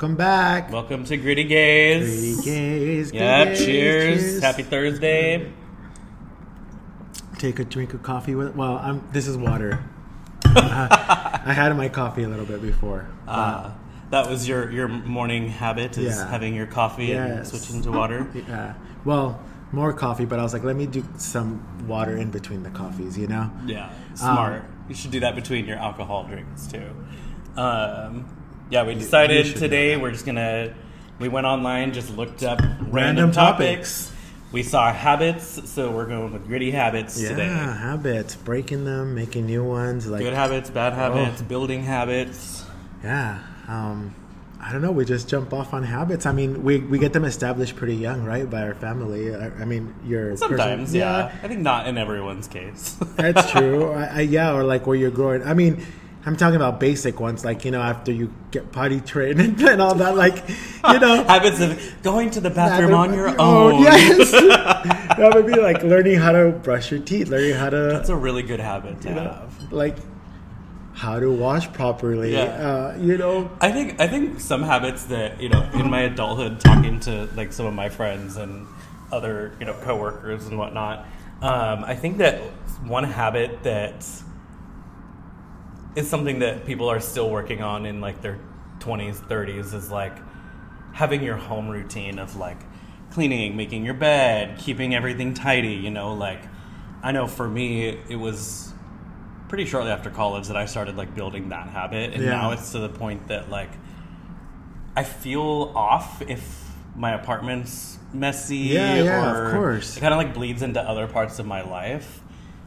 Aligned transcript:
welcome 0.00 0.16
back. 0.16 0.72
Welcome 0.72 1.04
to 1.04 1.16
Gritty 1.18 1.44
Gaze. 1.44 2.36
Gritty 2.36 2.42
Gaze. 2.50 3.12
Yeah, 3.12 3.44
Gaze, 3.44 3.64
cheers. 3.66 4.22
cheers. 4.22 4.42
Happy 4.42 4.62
Thursday. 4.62 5.52
Take 7.38 7.58
a 7.58 7.66
drink 7.66 7.92
of 7.92 8.02
coffee 8.02 8.34
with. 8.34 8.56
Well, 8.56 8.78
I'm. 8.78 9.06
This 9.12 9.28
is 9.28 9.36
water. 9.36 9.84
uh, 10.46 10.88
I 11.44 11.52
had 11.52 11.76
my 11.76 11.90
coffee 11.90 12.22
a 12.22 12.28
little 12.30 12.46
bit 12.46 12.62
before. 12.62 13.08
Uh, 13.28 13.72
that 14.08 14.26
was 14.26 14.48
your, 14.48 14.70
your 14.72 14.88
morning 14.88 15.48
habit 15.48 15.98
is 15.98 16.16
Yeah. 16.16 16.30
having 16.30 16.54
your 16.54 16.66
coffee 16.66 17.12
and 17.12 17.46
switching 17.46 17.82
to 17.82 17.92
water. 17.92 18.26
Yeah. 18.48 18.74
Well, 19.04 19.38
more 19.70 19.92
coffee, 19.92 20.24
but 20.24 20.38
I 20.38 20.42
was 20.42 20.54
like, 20.54 20.64
let 20.64 20.76
me 20.76 20.86
do 20.86 21.04
some 21.18 21.86
water 21.86 22.16
in 22.16 22.30
between 22.30 22.62
the 22.62 22.70
coffees. 22.70 23.18
You 23.18 23.26
know. 23.26 23.50
Yeah, 23.66 23.92
smart. 24.14 24.62
Um, 24.62 24.84
you 24.88 24.94
should 24.94 25.10
do 25.10 25.20
that 25.20 25.34
between 25.34 25.66
your 25.66 25.76
alcohol 25.76 26.24
drinks 26.24 26.66
too. 26.68 26.88
Um, 27.54 28.24
yeah, 28.70 28.84
we 28.84 28.94
decided 28.94 29.56
today 29.56 29.96
we're 29.96 30.12
just 30.12 30.26
gonna. 30.26 30.74
We 31.18 31.28
went 31.28 31.46
online, 31.46 31.92
just 31.92 32.16
looked 32.16 32.42
up 32.42 32.60
random, 32.60 32.92
Random 32.92 33.32
topics. 33.32 34.06
topics. 34.06 34.16
We 34.52 34.62
saw 34.62 34.92
habits, 34.92 35.70
so 35.70 35.90
we're 35.92 36.06
going 36.06 36.32
with 36.32 36.46
gritty 36.46 36.70
habits 36.70 37.20
Yeah, 37.20 37.28
today. 37.28 37.46
habits, 37.46 38.34
breaking 38.36 38.84
them, 38.84 39.14
making 39.14 39.46
new 39.46 39.62
ones. 39.62 40.06
Like 40.08 40.22
Good 40.22 40.32
habits, 40.34 40.70
bad 40.70 40.94
habits, 40.94 41.40
Oh. 41.40 41.44
building 41.44 41.84
habits. 41.84 42.64
Yeah. 43.04 43.38
Um, 43.68 44.14
I 44.60 44.72
don't 44.72 44.82
know. 44.82 44.90
We 44.90 45.04
just 45.04 45.28
jump 45.28 45.52
off 45.52 45.72
on 45.72 45.84
habits. 45.84 46.26
I 46.26 46.32
mean, 46.32 46.64
we, 46.64 46.78
we 46.78 46.98
get 46.98 47.12
them 47.12 47.24
established 47.24 47.76
pretty 47.76 47.94
young, 47.94 48.24
right, 48.24 48.48
by 48.50 48.62
our 48.62 48.74
family. 48.74 49.32
I, 49.34 49.46
I 49.60 49.64
mean, 49.66 49.94
your 50.04 50.30
person- 50.30 50.48
Sometimes, 50.48 50.92
yeah. 50.94 51.30
I 51.42 51.46
think 51.48 51.60
not 51.60 51.86
in 51.86 51.96
everyone's 51.96 52.48
case. 52.48 52.96
that's 53.16 53.50
true. 53.52 53.92
I, 53.92 54.04
I, 54.06 54.20
yeah, 54.22 54.52
or 54.52 54.64
like 54.64 54.86
where 54.86 54.96
you're 54.96 55.10
growing. 55.12 55.44
I 55.44 55.54
mean, 55.54 55.86
I'm 56.26 56.36
talking 56.36 56.56
about 56.56 56.78
basic 56.80 57.18
ones, 57.18 57.44
like 57.46 57.64
you 57.64 57.70
know, 57.70 57.80
after 57.80 58.12
you 58.12 58.32
get 58.50 58.72
potty 58.72 59.00
trained 59.00 59.40
and, 59.40 59.58
and 59.68 59.80
all 59.80 59.94
that, 59.94 60.16
like 60.16 60.46
you 60.48 60.98
know. 61.00 61.24
habits 61.28 61.60
of 61.60 62.02
going 62.02 62.30
to 62.32 62.40
the 62.40 62.50
bathroom 62.50 62.92
on 62.94 63.14
your 63.14 63.28
Oh, 63.38 63.72
own. 63.72 63.82
Yes. 63.82 64.30
that 64.32 65.30
would 65.34 65.46
be 65.46 65.58
like 65.58 65.82
learning 65.82 66.18
how 66.18 66.32
to 66.32 66.50
brush 66.50 66.90
your 66.90 67.00
teeth, 67.00 67.28
learning 67.28 67.54
how 67.54 67.70
to 67.70 67.76
That's 67.92 68.10
a 68.10 68.16
really 68.16 68.42
good 68.42 68.60
habit 68.60 69.00
to 69.02 69.08
you 69.08 69.14
know, 69.14 69.22
have. 69.22 69.72
like 69.72 69.96
how 70.92 71.18
to 71.18 71.30
wash 71.32 71.72
properly. 71.72 72.34
Yeah. 72.34 72.42
Uh, 72.44 72.98
you 73.00 73.16
know. 73.16 73.50
I 73.60 73.72
think 73.72 73.98
I 74.00 74.06
think 74.06 74.40
some 74.40 74.62
habits 74.62 75.04
that 75.04 75.40
you 75.40 75.48
know 75.48 75.62
in 75.72 75.88
my 75.88 76.02
adulthood, 76.02 76.60
talking 76.60 77.00
to 77.00 77.28
like 77.34 77.52
some 77.54 77.64
of 77.64 77.72
my 77.72 77.88
friends 77.88 78.36
and 78.36 78.66
other 79.10 79.54
you 79.58 79.64
know 79.64 79.72
coworkers 79.72 80.46
and 80.46 80.58
whatnot, 80.58 81.06
um, 81.40 81.82
I 81.84 81.94
think 81.94 82.18
that 82.18 82.40
one 82.84 83.04
habit 83.04 83.62
that 83.62 84.06
is 85.96 86.08
something 86.08 86.38
that 86.40 86.66
people 86.66 86.88
are 86.88 87.00
still 87.00 87.30
working 87.30 87.62
on 87.62 87.86
in 87.86 88.00
like 88.00 88.22
their 88.22 88.38
twenties, 88.78 89.18
thirties 89.20 89.74
is 89.74 89.90
like 89.90 90.16
having 90.92 91.22
your 91.22 91.36
home 91.36 91.68
routine 91.68 92.18
of 92.18 92.36
like 92.36 92.58
cleaning, 93.12 93.56
making 93.56 93.84
your 93.84 93.94
bed, 93.94 94.58
keeping 94.58 94.94
everything 94.94 95.34
tidy. 95.34 95.74
You 95.74 95.90
know, 95.90 96.14
like 96.14 96.42
I 97.02 97.12
know 97.12 97.26
for 97.26 97.48
me 97.48 97.88
it 97.88 98.16
was 98.16 98.72
pretty 99.48 99.64
shortly 99.64 99.90
after 99.90 100.10
college 100.10 100.46
that 100.46 100.56
I 100.56 100.66
started 100.66 100.96
like 100.96 101.14
building 101.14 101.48
that 101.48 101.68
habit, 101.68 102.14
and 102.14 102.22
Yeah. 102.22 102.30
now 102.30 102.50
it's 102.52 102.72
to 102.72 102.78
the 102.78 102.88
point 102.88 103.28
that 103.28 103.50
like 103.50 103.70
I 104.96 105.04
feel 105.04 105.72
off 105.74 106.22
if 106.22 106.68
my 106.96 107.12
apartment's 107.12 107.98
messy. 108.12 108.56
Yeah, 108.56 109.02
yeah, 109.02 109.46
of 109.46 109.52
course. 109.54 109.96
It 109.96 110.00
kind 110.00 110.12
of 110.12 110.18
like 110.18 110.34
bleeds 110.34 110.62
into 110.62 110.80
other 110.80 111.06
parts 111.06 111.38
of 111.38 111.46
my 111.46 111.62
life. 111.62 112.20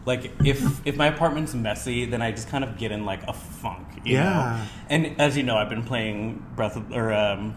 Like 0.06 0.32
if 0.44 0.86
if 0.86 0.98
my 0.98 1.08
apartment's 1.08 1.54
messy, 1.54 2.06
then 2.06 2.22
I 2.22 2.32
just 2.32 2.50
kind 2.50 2.64
of 2.64 2.78
get 2.78 2.92
in 2.92 3.06
like 3.06 3.24
a 3.28 3.34
funk. 3.34 3.88
You 4.04 4.16
Yeah. 4.16 4.24
Know? 4.34 4.68
And 4.90 5.22
as 5.22 5.38
you 5.38 5.44
know, 5.44 5.56
I've 5.58 5.70
been 5.70 5.84
playing 5.84 6.46
Breath 6.56 6.76
of, 6.76 6.92
or 6.92 7.14
um, 7.14 7.56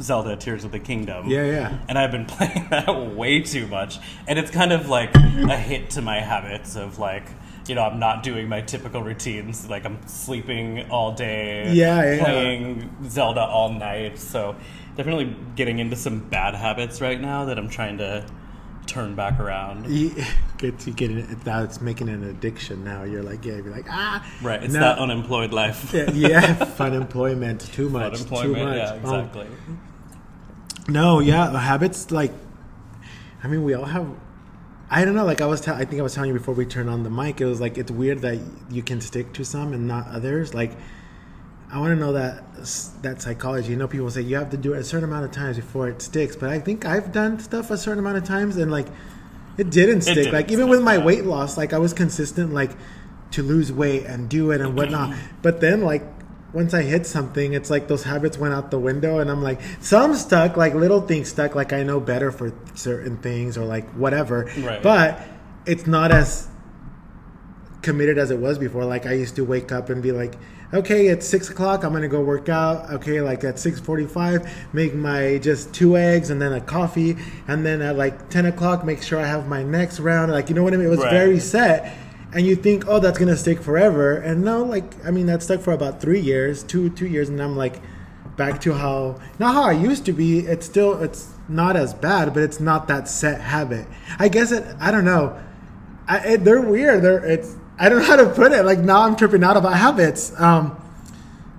Zelda: 0.00 0.36
Tears 0.36 0.64
of 0.64 0.72
the 0.72 0.80
Kingdom. 0.80 1.28
Yeah, 1.28 1.44
yeah. 1.44 1.78
And 1.88 1.96
I've 1.98 2.10
been 2.10 2.26
playing 2.36 2.68
that 2.70 3.14
way 3.14 3.40
too 3.40 3.66
much, 3.68 3.98
and 4.26 4.38
it's 4.38 4.50
kind 4.50 4.72
of 4.72 4.88
like 4.88 5.14
a 5.14 5.56
hit 5.56 5.90
to 5.90 6.02
my 6.02 6.20
habits 6.20 6.76
of 6.76 6.98
like. 6.98 7.26
You 7.66 7.74
know, 7.74 7.82
I'm 7.82 7.98
not 7.98 8.22
doing 8.22 8.46
my 8.46 8.60
typical 8.60 9.02
routines. 9.02 9.70
Like 9.70 9.86
I'm 9.86 10.06
sleeping 10.06 10.90
all 10.90 11.12
day, 11.12 11.72
Yeah, 11.72 12.16
yeah. 12.16 12.22
playing 12.22 13.08
Zelda 13.08 13.40
all 13.40 13.70
night. 13.72 14.18
So 14.18 14.54
definitely 14.98 15.34
getting 15.56 15.78
into 15.78 15.96
some 15.96 16.28
bad 16.28 16.54
habits 16.54 17.00
right 17.00 17.18
now 17.18 17.46
that 17.46 17.56
I'm 17.58 17.70
trying 17.70 17.96
to 17.98 18.26
turn 18.86 19.14
back 19.14 19.38
around. 19.40 19.86
You 19.90 20.14
get 20.58 20.86
you 20.86 20.92
get 20.92 21.10
it. 21.10 21.40
That's 21.44 21.80
making 21.80 22.08
an 22.08 22.24
addiction 22.24 22.84
now. 22.84 23.02
You're 23.04 23.22
like, 23.22 23.44
yeah, 23.44 23.54
you're 23.56 23.70
like, 23.70 23.86
ah, 23.90 24.24
Right, 24.42 24.62
it's 24.62 24.72
No. 24.74 24.80
that 24.80 24.98
unemployed 24.98 25.52
life. 25.52 25.92
yeah, 25.94 26.10
yeah, 26.12 26.54
fun 26.80 26.94
employment, 26.94 27.60
too 27.72 27.88
much, 27.90 28.14
Unemployment, 28.14 28.54
too 28.56 28.64
much. 28.64 28.76
yeah, 28.76 28.90
Um, 28.92 28.98
exactly. 29.20 29.46
no, 30.88 31.20
yeah, 31.20 31.58
habits 31.58 32.10
like, 32.10 32.32
I 33.42 33.48
mean, 33.48 33.62
we 33.64 33.74
all 33.74 33.84
have. 33.84 34.08
I 34.90 35.04
don't 35.04 35.14
know. 35.14 35.24
Like 35.24 35.40
I 35.40 35.46
was, 35.46 35.60
tell 35.60 35.74
I 35.74 35.84
think 35.84 35.98
I 35.98 36.02
was 36.02 36.14
telling 36.14 36.28
you 36.28 36.38
before 36.38 36.54
we 36.54 36.66
turned 36.66 36.88
on 36.90 37.02
the 37.02 37.10
mic. 37.10 37.40
It 37.40 37.46
was 37.46 37.60
like 37.60 37.78
it's 37.78 37.90
weird 37.90 38.20
that 38.20 38.38
you 38.70 38.82
can 38.82 39.00
stick 39.00 39.32
to 39.34 39.44
some 39.44 39.72
and 39.72 39.88
not 39.88 40.06
others. 40.08 40.54
Like, 40.54 40.72
I 41.70 41.78
want 41.80 41.90
to 41.92 41.96
know 41.96 42.12
that 42.12 42.42
that 43.02 43.20
psychology. 43.20 43.70
You 43.70 43.76
know, 43.76 43.88
people 43.88 44.10
say 44.10 44.22
you 44.22 44.36
have 44.36 44.50
to 44.50 44.56
do 44.56 44.74
it 44.74 44.78
a 44.78 44.84
certain 44.84 45.08
amount 45.08 45.24
of 45.24 45.32
times 45.32 45.56
before 45.56 45.88
it 45.88 46.00
sticks. 46.02 46.36
But 46.36 46.50
I 46.50 46.60
think 46.60 46.84
I've 46.84 47.12
done 47.12 47.38
stuff 47.40 47.70
a 47.70 47.78
certain 47.78 47.98
amount 47.98 48.18
of 48.18 48.24
times 48.24 48.56
and 48.56 48.70
like 48.70 48.86
it 49.58 49.70
didn't 49.70 50.02
stick. 50.02 50.14
didn't 50.14 50.32
like 50.32 50.50
even 50.50 50.68
with 50.68 50.82
my 50.82 50.98
weight 50.98 51.24
loss, 51.24 51.56
like 51.56 51.72
I 51.72 51.78
was 51.78 51.92
consistent, 51.92 52.52
like 52.52 52.70
to 53.32 53.42
lose 53.42 53.72
weight 53.72 54.04
and 54.04 54.28
do 54.28 54.50
it 54.52 54.60
and 54.60 54.76
whatnot. 54.76 55.10
Mm-hmm. 55.10 55.36
but 55.42 55.60
then 55.60 55.80
like 55.80 56.04
once 56.54 56.72
I 56.72 56.82
hit 56.82 57.04
something, 57.04 57.52
it's 57.52 57.68
like 57.68 57.88
those 57.88 58.04
habits 58.04 58.38
went 58.38 58.54
out 58.54 58.70
the 58.70 58.78
window, 58.78 59.18
and 59.18 59.28
I'm 59.28 59.42
like, 59.42 59.60
some 59.80 60.14
stuck, 60.14 60.56
like 60.56 60.72
little 60.72 61.00
things 61.00 61.28
stuck, 61.28 61.56
like 61.56 61.72
I 61.72 61.82
know 61.82 61.98
better 61.98 62.30
for 62.30 62.54
certain 62.74 63.16
things 63.18 63.58
or 63.58 63.64
like 63.64 63.90
whatever. 63.90 64.48
Right. 64.58 64.80
But 64.80 65.20
it's 65.66 65.86
not 65.86 66.12
as 66.12 66.48
committed 67.82 68.18
as 68.18 68.30
it 68.30 68.38
was 68.38 68.58
before. 68.58 68.84
Like 68.84 69.04
I 69.04 69.14
used 69.14 69.34
to 69.36 69.44
wake 69.44 69.72
up 69.72 69.90
and 69.90 70.00
be 70.00 70.12
like, 70.12 70.36
okay, 70.74 71.06
it's 71.06 71.26
six 71.26 71.48
o'clock. 71.50 71.84
I'm 71.84 71.92
gonna 71.92 72.08
go 72.08 72.20
work 72.20 72.48
out. 72.48 72.90
Okay, 72.92 73.20
like 73.20 73.44
at 73.44 73.58
six 73.58 73.80
forty-five, 73.80 74.48
make 74.72 74.94
my 74.94 75.38
just 75.38 75.72
two 75.72 75.96
eggs 75.96 76.30
and 76.30 76.40
then 76.42 76.52
a 76.52 76.60
coffee, 76.60 77.16
and 77.48 77.64
then 77.64 77.80
at 77.80 77.96
like 77.96 78.28
ten 78.28 78.46
o'clock, 78.46 78.84
make 78.84 79.02
sure 79.02 79.18
I 79.20 79.26
have 79.26 79.48
my 79.48 79.62
next 79.62 80.00
round. 80.00 80.32
Like 80.32 80.48
you 80.48 80.54
know 80.54 80.62
what 80.62 80.74
I 80.74 80.76
mean? 80.76 80.86
It 80.86 80.90
was 80.90 81.00
Right. 81.00 81.10
very 81.10 81.38
set. 81.40 81.96
And 82.32 82.44
you 82.44 82.56
think, 82.56 82.84
oh, 82.88 82.98
that's 82.98 83.16
gonna 83.16 83.36
stick 83.36 83.60
forever, 83.62 84.16
and 84.16 84.44
no, 84.44 84.64
like 84.64 84.92
I 85.06 85.10
mean, 85.12 85.26
that 85.26 85.42
stuck 85.42 85.60
for 85.60 85.72
about 85.72 86.00
three 86.00 86.18
years, 86.20 86.64
two 86.64 86.90
two 86.90 87.06
years, 87.06 87.28
and 87.28 87.40
I'm 87.40 87.56
like, 87.56 87.80
back 88.36 88.60
to 88.62 88.74
how 88.74 89.20
not 89.38 89.54
how 89.54 89.62
I 89.64 89.72
used 89.72 90.04
to 90.06 90.12
be. 90.12 90.40
It's 90.40 90.66
still 90.66 91.00
it's 91.00 91.28
not 91.48 91.76
as 91.76 91.94
bad, 91.94 92.34
but 92.34 92.42
it's 92.42 92.58
not 92.58 92.88
that 92.88 93.06
set 93.08 93.40
habit. 93.40 93.86
I 94.18 94.28
guess 94.28 94.50
it. 94.50 94.64
I 94.80 94.90
don't 94.90 95.04
know. 95.04 95.38
I, 96.08 96.18
it, 96.34 96.44
they're 96.44 96.60
weird. 96.60 97.02
They're 97.02 97.24
it's. 97.24 97.56
I 97.78 97.88
don't 97.88 97.98
know 98.00 98.04
how 98.04 98.16
to 98.16 98.30
put 98.30 98.52
it. 98.52 98.64
Like 98.64 98.78
now, 98.78 99.02
I'm 99.02 99.16
tripping 99.16 99.42
out 99.42 99.56
about 99.56 99.74
habits. 99.76 100.38
Um, 100.40 100.80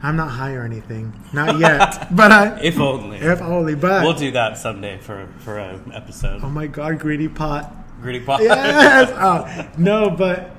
I'm 0.03 0.16
not 0.16 0.29
high 0.29 0.53
or 0.53 0.63
anything, 0.63 1.13
not 1.33 1.57
yet. 1.59 2.07
but 2.16 2.31
I, 2.31 2.59
If 2.61 2.79
only. 2.79 3.17
if 3.17 3.41
only. 3.41 3.75
But 3.75 4.03
we'll 4.03 4.13
do 4.13 4.31
that 4.31 4.57
someday 4.57 4.97
for 5.00 5.28
for 5.39 5.57
an 5.57 5.91
episode. 5.94 6.41
oh 6.44 6.50
my 6.50 6.67
god, 6.67 7.00
greedy 7.00 7.28
pot. 7.28 7.73
Gritty 8.01 8.19
pot. 8.19 8.41
Yes. 8.44 9.09
Oh, 9.16 9.67
no, 9.78 10.09
but 10.11 10.51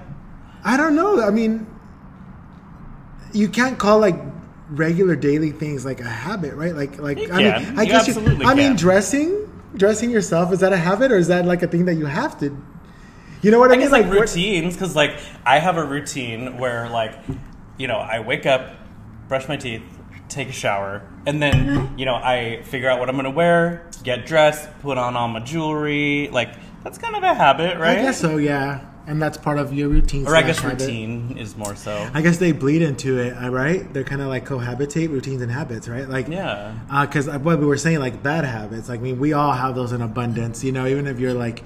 I 0.64 0.76
don't 0.76 0.96
know. 0.96 1.22
I 1.22 1.30
mean, 1.30 1.66
you 3.32 3.48
can't 3.48 3.78
call 3.78 3.98
like 4.00 4.16
regular 4.70 5.14
daily 5.14 5.52
things 5.52 5.84
like 5.84 6.00
a 6.00 6.04
habit, 6.08 6.54
right? 6.54 6.75
Like 6.75 6.98
like 6.98 7.19
You 7.19 7.30
I 7.30 7.36
mean. 7.38 7.78
I 7.78 7.82
You 7.82 7.88
guess 7.88 8.08
you, 8.08 8.42
I 8.44 8.54
mean, 8.54 8.75
dressing, 8.75 9.46
dressing 9.76 10.10
yourself 10.10 10.52
is 10.52 10.60
that 10.60 10.72
a 10.72 10.76
habit 10.76 11.12
or 11.12 11.19
is 11.19 11.28
that 11.28 11.44
like 11.44 11.62
a 11.62 11.69
thing 11.69 11.84
that 11.84 11.94
you 11.94 12.06
have 12.06 12.38
to? 12.41 12.50
You 13.46 13.52
know 13.52 13.60
what 13.60 13.70
I, 13.70 13.74
I 13.74 13.76
mean? 13.76 13.84
guess 13.87 13.93
like 13.93 14.06
what- 14.06 14.19
routines, 14.19 14.75
because 14.75 14.96
like 14.96 15.20
I 15.44 15.60
have 15.60 15.76
a 15.76 15.84
routine 15.84 16.58
where 16.58 16.88
like, 16.90 17.14
you 17.78 17.87
know, 17.87 17.94
I 17.98 18.19
wake 18.19 18.44
up, 18.44 18.72
brush 19.28 19.46
my 19.46 19.56
teeth, 19.56 19.82
take 20.28 20.48
a 20.48 20.52
shower, 20.52 21.08
and 21.26 21.40
then 21.40 21.94
you 21.96 22.06
know 22.06 22.16
I 22.16 22.62
figure 22.64 22.90
out 22.90 22.98
what 22.98 23.08
I'm 23.08 23.14
gonna 23.14 23.31
wear, 23.31 23.88
get 24.02 24.26
dressed, 24.26 24.69
put 24.81 24.98
on 24.98 25.14
all 25.14 25.28
my 25.28 25.38
jewelry. 25.38 26.28
Like 26.32 26.56
that's 26.82 26.98
kind 26.98 27.14
of 27.14 27.22
a 27.22 27.34
habit, 27.34 27.78
right? 27.78 27.98
I 28.00 28.02
guess 28.02 28.20
so. 28.20 28.37
Yeah, 28.37 28.84
and 29.06 29.22
that's 29.22 29.38
part 29.38 29.58
of 29.60 29.72
your 29.72 29.90
routine. 29.90 30.26
Or 30.26 30.34
I 30.34 30.42
guess 30.42 30.58
habit. 30.58 30.81
routine 30.81 31.38
is 31.38 31.56
more 31.56 31.76
so. 31.76 32.10
I 32.12 32.22
guess 32.22 32.38
they 32.38 32.50
bleed 32.50 32.82
into 32.82 33.20
it, 33.20 33.31
uh, 33.34 33.50
right? 33.50 33.92
They're 33.94 34.02
kind 34.02 34.22
of 34.22 34.26
like 34.26 34.44
cohabitate 34.44 35.10
routines 35.10 35.40
and 35.40 35.52
habits, 35.52 35.87
right? 35.88 36.08
Like, 36.08 36.26
Yeah. 36.26 36.75
Because 37.02 37.28
uh, 37.28 37.38
what 37.38 37.60
we 37.60 37.66
were 37.66 37.76
saying, 37.76 38.00
like 38.00 38.25
bad 38.25 38.44
habits. 38.44 38.88
Like, 38.88 38.99
I 38.99 39.02
mean, 39.04 39.20
we 39.20 39.34
all 39.34 39.52
have 39.52 39.76
those 39.76 39.92
in 39.92 40.02
abundance. 40.02 40.64
You 40.64 40.72
know, 40.72 40.87
even 40.88 41.06
if 41.06 41.20
you're 41.20 41.34
like 41.34 41.62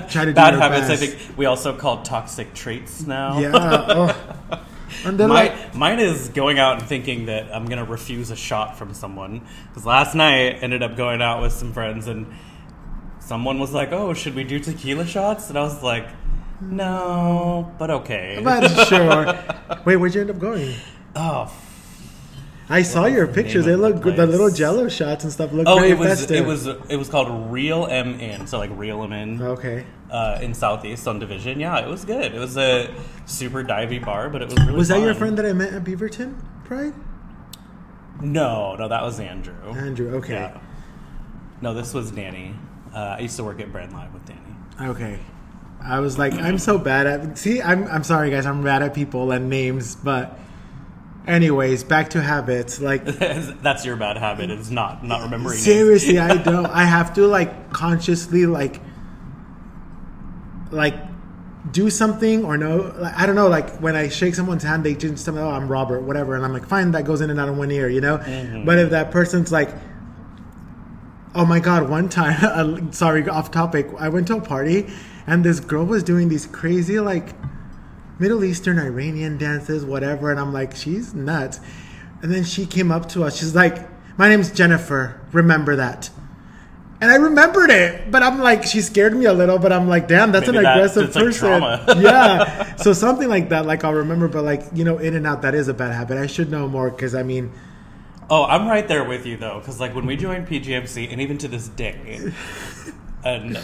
try 0.00 0.24
to 0.24 0.30
do 0.32 0.34
Bad 0.34 0.54
habits. 0.54 0.88
best. 0.88 1.02
I 1.02 1.06
think 1.06 1.38
we 1.38 1.46
also 1.46 1.76
call 1.76 2.02
toxic 2.02 2.54
traits 2.54 3.06
now. 3.06 3.38
Yeah. 3.38 3.50
oh. 3.54 4.62
And 5.04 5.18
then 5.18 5.28
My, 5.30 5.48
like, 5.48 5.74
mine 5.74 5.98
is 5.98 6.28
going 6.28 6.60
out 6.60 6.78
and 6.78 6.88
thinking 6.88 7.26
that 7.26 7.52
I'm 7.54 7.66
gonna 7.66 7.84
refuse 7.84 8.30
a 8.30 8.36
shot 8.36 8.78
from 8.78 8.94
someone. 8.94 9.44
Because 9.68 9.84
last 9.84 10.14
night 10.14 10.62
ended 10.62 10.82
up 10.82 10.96
going 10.96 11.20
out 11.20 11.42
with 11.42 11.52
some 11.52 11.72
friends 11.72 12.06
and 12.06 12.26
someone 13.18 13.58
was 13.58 13.72
like, 13.72 13.90
"Oh, 13.92 14.14
should 14.14 14.34
we 14.36 14.44
do 14.44 14.60
tequila 14.60 15.04
shots?" 15.04 15.48
And 15.48 15.58
I 15.58 15.62
was 15.62 15.82
like, 15.82 16.06
"No, 16.60 17.72
but 17.78 17.90
okay." 17.90 18.40
but 18.42 18.68
sure. 18.86 19.26
Wait, 19.84 19.96
where'd 19.96 20.14
you 20.14 20.20
end 20.22 20.30
up 20.30 20.38
going? 20.38 20.72
oh, 21.16 21.52
I 22.68 22.82
saw 22.82 23.06
your 23.06 23.26
the 23.28 23.32
pictures. 23.32 23.64
They 23.64 23.76
look 23.76 23.94
the 23.96 24.00
good. 24.00 24.16
The 24.16 24.26
little? 24.26 24.50
Jello 24.50 24.88
shots 24.88 25.22
and 25.24 25.32
stuff 25.32 25.52
look 25.52 25.68
Oh, 25.68 25.82
it 25.82 25.96
was 25.96 26.08
festive. 26.08 26.36
it 26.36 26.46
was 26.46 26.66
it 26.66 26.96
was 26.96 27.08
called 27.08 27.52
Real 27.52 27.86
M 27.86 28.18
In, 28.18 28.46
so 28.46 28.58
like 28.58 28.70
Real 28.74 29.02
M 29.04 29.12
In. 29.12 29.40
okay. 29.42 29.86
uh, 30.10 30.38
in 30.42 30.52
Southeast 30.52 31.06
on 31.06 31.18
Division. 31.20 31.60
Yeah, 31.60 31.78
it 31.78 31.88
was 31.88 32.04
good. 32.04 32.34
It 32.34 32.38
was 32.40 32.56
a 32.56 32.92
super 33.26 33.62
divey 33.62 34.04
bar, 34.04 34.28
but 34.30 34.42
it 34.42 34.46
was 34.46 34.56
really. 34.58 34.72
Was 34.72 34.88
that 34.88 35.00
your 35.00 35.14
friend 35.14 35.38
that 35.38 35.46
I 35.46 35.52
met 35.52 35.72
at 35.74 35.84
Beaverton 35.84 36.34
Pride? 36.64 36.94
No, 38.20 38.74
no, 38.76 38.88
that 38.88 39.02
was 39.02 39.20
Andrew. 39.20 39.54
Andrew. 39.74 40.16
Okay. 40.16 40.34
Yeah. 40.34 40.58
No, 41.60 41.74
this 41.74 41.92
was 41.94 42.10
Danny. 42.10 42.54
Uh, 42.94 43.16
I 43.18 43.20
used 43.20 43.36
to 43.36 43.44
work 43.44 43.60
at 43.60 43.72
Brandlive 43.72 44.12
with 44.12 44.24
Danny. 44.24 44.40
Okay. 44.90 45.18
I 45.82 46.00
was 46.00 46.18
like, 46.18 46.32
I'm 46.32 46.58
so 46.58 46.78
bad 46.78 47.06
at. 47.06 47.38
See, 47.38 47.60
I'm 47.62 47.86
I'm 47.88 48.02
sorry, 48.04 48.30
guys. 48.30 48.46
I'm 48.46 48.62
bad 48.64 48.82
at 48.82 48.92
people 48.94 49.30
and 49.30 49.48
names, 49.48 49.94
but. 49.94 50.38
Anyways, 51.26 51.82
back 51.84 52.10
to 52.10 52.22
habits. 52.22 52.80
Like 52.80 53.04
That's 53.62 53.84
your 53.84 53.96
bad 53.96 54.16
habit. 54.16 54.50
It's 54.50 54.70
not 54.70 55.02
not 55.04 55.22
remembering. 55.22 55.58
seriously, 55.58 56.18
I 56.18 56.36
don't. 56.42 56.66
I 56.66 56.84
have 56.84 57.14
to 57.14 57.26
like 57.26 57.72
consciously 57.72 58.46
like 58.46 58.80
like 60.70 60.94
do 61.72 61.90
something 61.90 62.44
or 62.44 62.56
no. 62.56 62.92
Like, 62.96 63.14
I 63.14 63.26
don't 63.26 63.34
know. 63.34 63.48
Like 63.48 63.78
when 63.80 63.96
I 63.96 64.08
shake 64.08 64.34
someone's 64.36 64.62
hand, 64.62 64.84
they 64.84 64.94
just 64.94 65.24
tell 65.24 65.34
me, 65.34 65.40
"Oh, 65.40 65.50
I'm 65.50 65.66
Robert," 65.68 66.02
whatever, 66.02 66.36
and 66.36 66.44
I'm 66.44 66.52
like, 66.52 66.66
"Fine." 66.66 66.92
That 66.92 67.04
goes 67.04 67.20
in 67.20 67.30
and 67.30 67.40
out 67.40 67.48
of 67.48 67.56
one 67.58 67.70
ear, 67.72 67.88
you 67.88 68.00
know. 68.00 68.18
Mm-hmm. 68.18 68.64
But 68.64 68.78
if 68.78 68.90
that 68.90 69.10
person's 69.10 69.50
like, 69.50 69.70
"Oh 71.34 71.44
my 71.44 71.58
god!" 71.58 71.88
One 71.88 72.08
time, 72.08 72.92
sorry, 72.92 73.28
off 73.28 73.50
topic. 73.50 73.88
I 73.98 74.08
went 74.10 74.28
to 74.28 74.36
a 74.36 74.40
party, 74.40 74.88
and 75.26 75.44
this 75.44 75.58
girl 75.58 75.84
was 75.84 76.04
doing 76.04 76.28
these 76.28 76.46
crazy 76.46 77.00
like 77.00 77.30
Middle 78.18 78.44
Eastern 78.44 78.78
Iranian 78.78 79.36
dances, 79.38 79.84
whatever. 79.84 80.30
And 80.30 80.40
I'm 80.40 80.52
like, 80.52 80.74
she's 80.74 81.14
nuts. 81.14 81.60
And 82.22 82.32
then 82.32 82.44
she 82.44 82.66
came 82.66 82.90
up 82.90 83.08
to 83.10 83.24
us. 83.24 83.36
She's 83.36 83.54
like, 83.54 83.86
my 84.18 84.28
name's 84.28 84.50
Jennifer. 84.50 85.20
Remember 85.32 85.76
that. 85.76 86.10
And 86.98 87.10
I 87.10 87.16
remembered 87.16 87.68
it, 87.68 88.10
but 88.10 88.22
I'm 88.22 88.38
like, 88.40 88.64
she 88.64 88.80
scared 88.80 89.14
me 89.14 89.26
a 89.26 89.32
little. 89.34 89.58
But 89.58 89.70
I'm 89.70 89.86
like, 89.86 90.08
damn, 90.08 90.32
that's 90.32 90.46
Maybe 90.46 90.58
an 90.58 90.64
that- 90.64 90.76
aggressive 90.78 91.14
like 91.14 91.24
person. 91.24 91.48
trauma. 91.48 91.84
yeah. 92.00 92.74
So 92.76 92.94
something 92.94 93.28
like 93.28 93.50
that, 93.50 93.66
like 93.66 93.84
I'll 93.84 93.92
remember. 93.92 94.28
But 94.28 94.44
like, 94.44 94.62
you 94.72 94.82
know, 94.84 94.96
in 94.96 95.14
and 95.14 95.26
out, 95.26 95.42
that 95.42 95.54
is 95.54 95.68
a 95.68 95.74
bad 95.74 95.92
habit. 95.92 96.16
I 96.16 96.26
should 96.26 96.50
know 96.50 96.66
more 96.68 96.88
because 96.90 97.14
I 97.14 97.22
mean, 97.22 97.52
Oh, 98.28 98.42
I'm 98.44 98.66
right 98.66 98.88
there 98.88 99.04
with 99.04 99.24
you 99.26 99.36
though, 99.36 99.60
because 99.60 99.78
like 99.78 99.94
when 99.94 100.04
we 100.06 100.16
joined 100.16 100.48
PGMC, 100.48 101.12
and 101.12 101.20
even 101.20 101.38
to 101.38 101.48
this 101.48 101.68
day, 101.68 102.32
and 103.24 103.60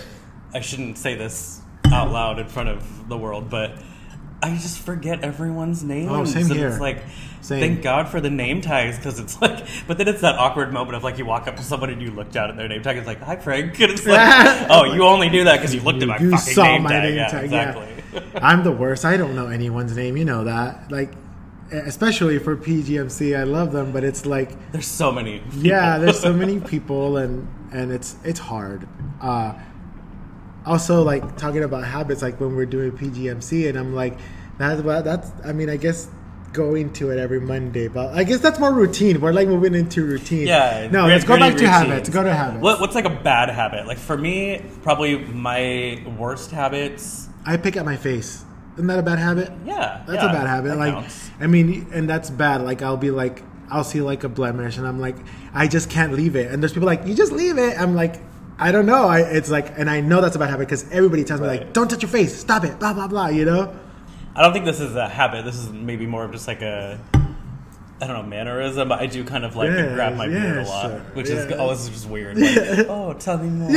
I 0.54 0.60
shouldn't 0.60 0.98
say 0.98 1.14
this 1.16 1.60
out 1.86 2.12
loud 2.12 2.38
in 2.38 2.46
front 2.46 2.68
of 2.68 3.08
the 3.08 3.16
world, 3.18 3.50
but 3.50 3.72
I 4.42 4.50
just 4.56 4.78
forget 4.80 5.22
everyone's 5.22 5.84
names. 5.84 6.10
Oh, 6.10 6.24
same 6.24 6.46
and 6.46 6.52
here. 6.54 6.68
It's 6.68 6.80
like, 6.80 7.02
Same. 7.42 7.60
thank 7.60 7.82
God 7.82 8.08
for 8.08 8.20
the 8.20 8.30
name 8.30 8.60
tags, 8.60 8.96
because 8.96 9.20
it's 9.20 9.40
like, 9.40 9.64
but 9.86 9.98
then 9.98 10.08
it's 10.08 10.20
that 10.22 10.36
awkward 10.36 10.72
moment 10.72 10.96
of 10.96 11.04
like 11.04 11.16
you 11.16 11.24
walk 11.24 11.46
up 11.46 11.56
to 11.56 11.62
someone 11.62 11.90
and 11.90 12.02
you 12.02 12.10
look 12.10 12.32
down 12.32 12.50
at 12.50 12.56
their 12.56 12.68
name 12.68 12.82
tag, 12.82 12.96
it's 12.96 13.06
like, 13.06 13.20
hi 13.20 13.36
Frank, 13.36 13.78
and 13.80 13.92
it's 13.92 14.04
like, 14.04 14.66
oh, 14.70 14.84
you 14.84 15.04
only 15.04 15.28
knew 15.28 15.44
that 15.44 15.58
because 15.58 15.72
you 15.74 15.80
looked 15.80 16.02
at 16.02 16.08
my 16.08 16.18
you 16.18 16.32
fucking 16.32 16.54
saw 16.54 16.64
name 16.64 16.82
my 16.82 16.90
tag. 16.90 17.02
name 17.04 17.16
yeah, 17.16 17.28
tag. 17.28 17.50
yeah. 17.50 17.68
exactly. 17.70 18.32
I'm 18.42 18.64
the 18.64 18.72
worst. 18.72 19.04
I 19.04 19.16
don't 19.16 19.36
know 19.36 19.46
anyone's 19.46 19.96
name. 19.96 20.16
You 20.16 20.24
know 20.24 20.44
that. 20.44 20.90
Like, 20.90 21.12
especially 21.70 22.38
for 22.38 22.56
PGMC, 22.56 23.38
I 23.38 23.44
love 23.44 23.72
them, 23.72 23.92
but 23.92 24.02
it's 24.02 24.26
like. 24.26 24.72
There's 24.72 24.86
so 24.86 25.12
many. 25.12 25.38
People. 25.38 25.62
yeah 25.62 25.98
there's 25.98 26.18
so 26.18 26.32
many 26.32 26.60
people 26.60 27.16
and 27.16 27.48
and 27.72 27.90
it's 27.92 28.16
it's 28.24 28.38
hard 28.40 28.86
uh 29.22 29.54
also 30.66 31.02
like 31.02 31.36
talking 31.36 31.62
about 31.64 31.84
habits 31.84 32.22
like 32.22 32.38
when 32.40 32.54
we're 32.54 32.66
doing 32.66 32.92
pgmc 32.92 33.68
and 33.68 33.78
i'm 33.78 33.94
like 33.94 34.16
that's 34.58 34.80
about 34.80 35.04
that's 35.04 35.30
i 35.44 35.52
mean 35.52 35.68
i 35.68 35.76
guess 35.76 36.08
going 36.52 36.92
to 36.92 37.10
it 37.10 37.18
every 37.18 37.40
monday 37.40 37.88
but 37.88 38.12
i 38.14 38.22
guess 38.22 38.38
that's 38.40 38.58
more 38.58 38.72
routine 38.74 39.20
we're 39.20 39.32
like 39.32 39.48
moving 39.48 39.74
into 39.74 40.04
routine 40.04 40.46
Yeah. 40.46 40.88
no 40.92 41.06
let's 41.06 41.24
go 41.24 41.38
back 41.38 41.52
gritty 41.52 41.64
to 41.64 41.70
habits 41.70 42.08
go 42.10 42.22
to 42.22 42.32
habits 42.32 42.62
What, 42.62 42.78
what's 42.80 42.94
like 42.94 43.06
a 43.06 43.10
bad 43.22 43.48
habit? 43.48 43.86
Like 43.86 43.98
for 43.98 44.16
me, 44.18 44.62
probably 44.82 45.16
my 45.18 46.02
worst 46.18 46.50
habits. 46.50 47.28
i 47.46 47.56
pick 47.56 47.76
at 47.76 47.84
my 47.86 47.96
face 47.96 48.44
isn't 48.74 48.86
that 48.86 48.98
a 48.98 49.02
bad 49.02 49.18
habit 49.18 49.50
Yeah, 49.64 50.02
That's 50.06 50.22
yeah, 50.22 50.30
a 50.30 50.32
bad 50.32 50.46
habit. 50.46 50.76
Like, 50.76 50.94
counts. 50.94 51.30
I 51.40 51.46
mean, 51.46 51.86
and 51.92 52.08
that's 52.08 52.30
bad. 52.30 52.62
Like, 52.62 52.80
I'll 52.80 52.96
be 52.96 53.10
like, 53.10 53.42
I'll 53.70 53.84
see 53.84 54.00
like 54.00 54.24
a 54.24 54.30
blemish, 54.30 54.78
and 54.78 54.86
I'm 54.86 54.98
like, 54.98 55.16
I 55.52 55.68
just 55.68 55.90
can't 55.90 56.12
leave 56.14 56.36
it. 56.36 56.50
And 56.50 56.62
there's 56.62 56.72
people 56.72 56.86
like, 56.86 57.06
you 57.06 57.14
just 57.14 57.32
leave 57.32 57.58
it. 57.58 57.78
I'm 57.78 57.94
like, 57.94 58.14
I 58.62 58.72
don't 58.72 58.86
know. 58.86 59.06
I, 59.08 59.20
it's 59.20 59.50
like, 59.50 59.78
and 59.78 59.90
I 59.90 60.00
know 60.00 60.20
that's 60.20 60.36
a 60.36 60.38
bad 60.38 60.50
habit 60.50 60.68
because 60.68 60.90
everybody 60.90 61.24
tells 61.24 61.40
me 61.40 61.46
like, 61.46 61.72
don't 61.72 61.88
touch 61.88 62.02
your 62.02 62.10
face, 62.10 62.34
stop 62.38 62.64
it, 62.64 62.78
blah 62.78 62.92
blah 62.92 63.08
blah. 63.08 63.28
You 63.28 63.44
know? 63.44 63.74
I 64.34 64.42
don't 64.42 64.52
think 64.52 64.64
this 64.64 64.80
is 64.80 64.94
a 64.96 65.08
habit. 65.08 65.44
This 65.44 65.56
is 65.56 65.68
maybe 65.70 66.06
more 66.06 66.24
of 66.24 66.32
just 66.32 66.46
like 66.48 66.62
a, 66.62 66.98
I 68.00 68.06
don't 68.06 68.16
know, 68.16 68.22
mannerism. 68.22 68.88
But 68.88 69.00
I 69.00 69.06
do 69.06 69.24
kind 69.24 69.44
of 69.44 69.54
like 69.56 69.68
to 69.70 69.76
Yes, 69.76 69.94
grab 69.94 70.16
my 70.16 70.26
beard 70.28 70.58
a 70.58 70.64
lot, 70.68 70.82
sure. 70.90 70.98
which 71.14 71.28
is 71.28 71.50
Yeah. 71.50 71.56
oh, 71.58 71.74
just 71.74 72.08
weird. 72.08 72.36
Like, 72.38 72.86
oh, 72.88 73.12
tell 73.18 73.36
me 73.38 73.48
more. 73.50 73.70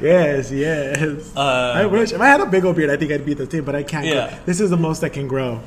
yes, 0.00 0.50
yes. 0.50 1.36
I 1.36 1.86
wish 1.86 2.12
if 2.12 2.20
I 2.20 2.26
had 2.26 2.40
a 2.40 2.46
big 2.46 2.64
old 2.64 2.76
beard, 2.76 2.90
I 2.90 2.96
think 2.96 3.12
I'd 3.12 3.24
be 3.24 3.34
the 3.34 3.46
team, 3.46 3.64
but 3.64 3.74
I 3.74 3.82
can't. 3.82 4.06
Yeah. 4.06 4.28
Grow. 4.28 4.38
This 4.46 4.60
is 4.60 4.70
the 4.70 4.76
most 4.76 5.02
I 5.04 5.08
can 5.08 5.26
grow. 5.28 5.60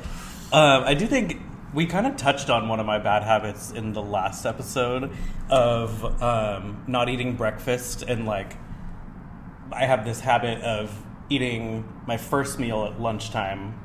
Um, 0.52 0.84
I 0.84 0.94
do 0.94 1.06
think 1.06 1.40
we 1.74 1.86
kind 1.86 2.06
of 2.06 2.16
touched 2.16 2.50
on 2.50 2.68
one 2.68 2.78
of 2.80 2.86
my 2.86 2.98
bad 2.98 3.22
habits 3.24 3.70
in 3.72 3.92
the 3.92 4.02
last 4.02 4.46
episode 4.46 5.10
of 5.50 6.22
um, 6.22 6.82
not 6.86 7.08
eating 7.08 7.34
breakfast 7.36 8.02
and 8.02 8.26
like 8.26 8.56
I 9.72 9.86
have 9.86 10.04
this 10.04 10.20
habit 10.20 10.60
of 10.62 10.96
eating 11.28 11.84
my 12.06 12.16
first 12.16 12.58
meal 12.60 12.84
at 12.84 13.00
lunchtime 13.00 13.80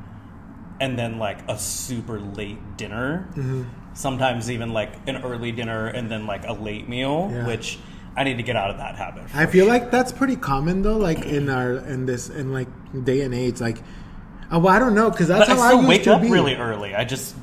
and 0.80 1.00
then 1.00 1.18
like 1.19 1.39
a 1.50 1.57
super 1.57 2.19
late 2.19 2.77
dinner. 2.77 3.27
Mm-hmm. 3.31 3.63
Sometimes 3.94 4.51
even 4.51 4.71
like 4.71 4.94
an 5.07 5.18
early 5.24 5.51
dinner 5.51 5.88
and 5.88 6.12
then 6.12 6.27
like 6.27 6.45
a 6.45 6.53
late 6.53 6.88
meal, 6.88 7.30
Yeah. 7.33 7.47
which 7.47 7.80
I 8.15 8.24
need 8.24 8.38
to 8.38 8.44
get 8.44 8.56
out 8.56 8.69
of 8.69 8.77
that 8.77 8.95
habit. 8.97 9.24
I 9.33 9.45
feel 9.45 9.65
like 9.65 9.89
that's 9.92 10.12
pretty 10.12 10.35
common 10.35 10.81
though, 10.83 10.97
like 10.97 11.25
in 11.25 11.50
our 11.50 11.74
in 11.77 12.06
this 12.06 12.30
in 12.30 12.53
like 12.53 12.68
day 13.03 13.21
and 13.21 13.33
age, 13.33 13.59
like. 13.62 13.81
Oh, 14.51 14.57
well, 14.57 14.74
I 14.75 14.80
don't 14.80 14.95
know 14.95 15.12
because 15.12 15.27
that's 15.27 15.47
But 15.47 15.57
how 15.57 15.62
I, 15.62 15.68
still 15.68 15.77
used 15.81 15.89
wake 15.89 16.03
to 16.06 16.13
up 16.15 16.21
be. 16.24 16.31
really 16.31 16.56
early. 16.56 16.95
I 16.95 17.03
just 17.06 17.35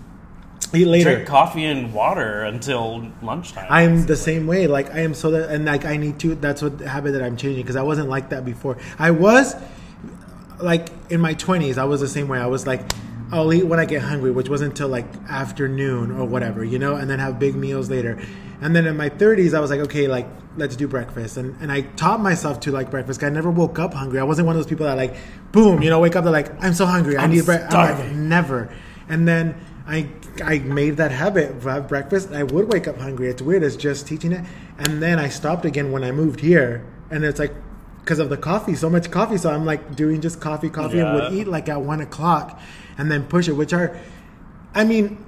later. 0.85 1.15
drink 1.15 1.29
coffee 1.29 1.65
and 1.65 1.93
water 1.93 2.43
until 2.43 3.11
lunchtime. 3.23 3.67
I'm 3.71 4.07
the 4.07 4.17
same 4.17 4.47
way. 4.47 4.67
Like 4.67 4.93
I 4.95 5.01
am 5.01 5.15
so 5.15 5.31
that, 5.33 5.51
and 5.51 5.65
like 5.65 5.85
I 5.85 5.97
need 5.97 6.19
to. 6.21 6.35
That's 6.35 6.63
what 6.63 6.79
the 6.79 6.89
habit 6.89 7.13
that 7.13 7.23
I'm 7.23 7.37
changing 7.37 7.63
because 7.63 7.77
I 7.77 7.83
wasn't 7.83 8.09
like 8.09 8.31
that 8.31 8.45
before. 8.45 8.77
I 8.99 9.11
was 9.11 9.55
like 10.61 10.89
in 11.11 11.21
my 11.21 11.35
20s. 11.35 11.79
I 11.79 11.85
was 11.85 12.01
the 12.01 12.09
same 12.09 12.29
way. 12.29 12.39
I 12.39 12.47
was 12.47 12.67
like, 12.67 12.81
I'll 13.33 13.53
eat 13.53 13.65
when 13.65 13.81
I 13.81 13.85
get 13.85 14.03
hungry, 14.03 14.31
which 14.31 14.49
wasn't 14.49 14.73
until 14.73 14.89
like 14.89 15.07
afternoon 15.29 16.13
or 16.13 16.25
whatever, 16.25 16.63
you 16.65 16.79
know, 16.79 16.97
and 16.97 17.11
then 17.11 17.19
have 17.19 17.39
big 17.39 17.57
meals 17.57 17.91
later. 17.91 18.21
And 18.61 18.75
then 18.75 18.87
in 18.87 18.97
my 18.97 19.11
30s, 19.11 19.53
I 19.55 19.61
was 19.61 19.71
like, 19.71 19.81
okay, 19.81 20.07
like 20.07 20.27
let's 20.57 20.77
do 20.77 20.89
breakfast, 20.89 21.37
and 21.37 21.61
and 21.61 21.71
I 21.71 21.83
taught 21.83 22.21
myself 22.21 22.61
to 22.61 22.73
like 22.73 22.91
breakfast. 22.91 23.23
I 23.23 23.29
never 23.29 23.51
woke 23.51 23.79
up 23.79 23.93
hungry. 23.93 24.19
I 24.19 24.23
wasn't 24.23 24.47
one 24.47 24.57
of 24.57 24.63
those 24.63 24.69
people 24.69 24.87
that 24.87 24.97
like, 24.97 25.17
boom, 25.53 25.83
you 25.83 25.91
know, 25.91 26.01
wake 26.01 26.17
up. 26.17 26.25
They're 26.25 26.33
like, 26.33 26.63
I'm 26.63 26.75
so 26.75 26.87
hungry. 26.87 27.17
I 27.17 27.25
I'm 27.25 27.31
need 27.31 27.45
breakfast. 27.45 27.75
I'm 27.75 27.99
like, 27.99 28.13
never. 28.13 28.73
And 29.09 29.27
then 29.29 29.55
I 29.87 30.09
I 30.45 30.59
made 30.59 30.97
that 30.97 31.13
habit 31.13 31.51
of 31.51 31.63
have 31.65 31.89
breakfast. 31.89 32.33
I 32.33 32.43
would 32.43 32.73
wake 32.73 32.89
up 32.89 32.99
hungry. 32.99 33.29
It's 33.29 33.41
weird. 33.41 33.63
It's 33.63 33.77
just 33.77 34.07
teaching 34.07 34.33
it. 34.33 34.45
And 34.79 35.03
then 35.03 35.19
I 35.19 35.29
stopped 35.29 35.65
again 35.65 35.93
when 35.93 36.03
I 36.03 36.11
moved 36.11 36.41
here, 36.41 36.85
and 37.11 37.25
it's 37.25 37.39
like 37.39 37.53
because 38.01 38.19
of 38.19 38.29
the 38.29 38.37
coffee, 38.37 38.75
so 38.75 38.91
much 38.91 39.11
coffee. 39.11 39.37
So 39.37 39.51
I'm 39.51 39.65
like 39.65 39.95
doing 39.95 40.21
just 40.21 40.41
coffee, 40.41 40.71
coffee, 40.71 40.99
and 41.01 41.15
would 41.15 41.33
eat 41.33 41.47
like 41.47 41.69
at 41.69 41.81
one 41.81 42.01
o'clock, 42.01 42.61
and 42.99 43.11
then 43.11 43.25
push 43.25 43.49
it. 43.49 43.53
Which 43.53 43.73
are, 43.73 43.99
I 44.75 44.85
mean. 44.85 45.25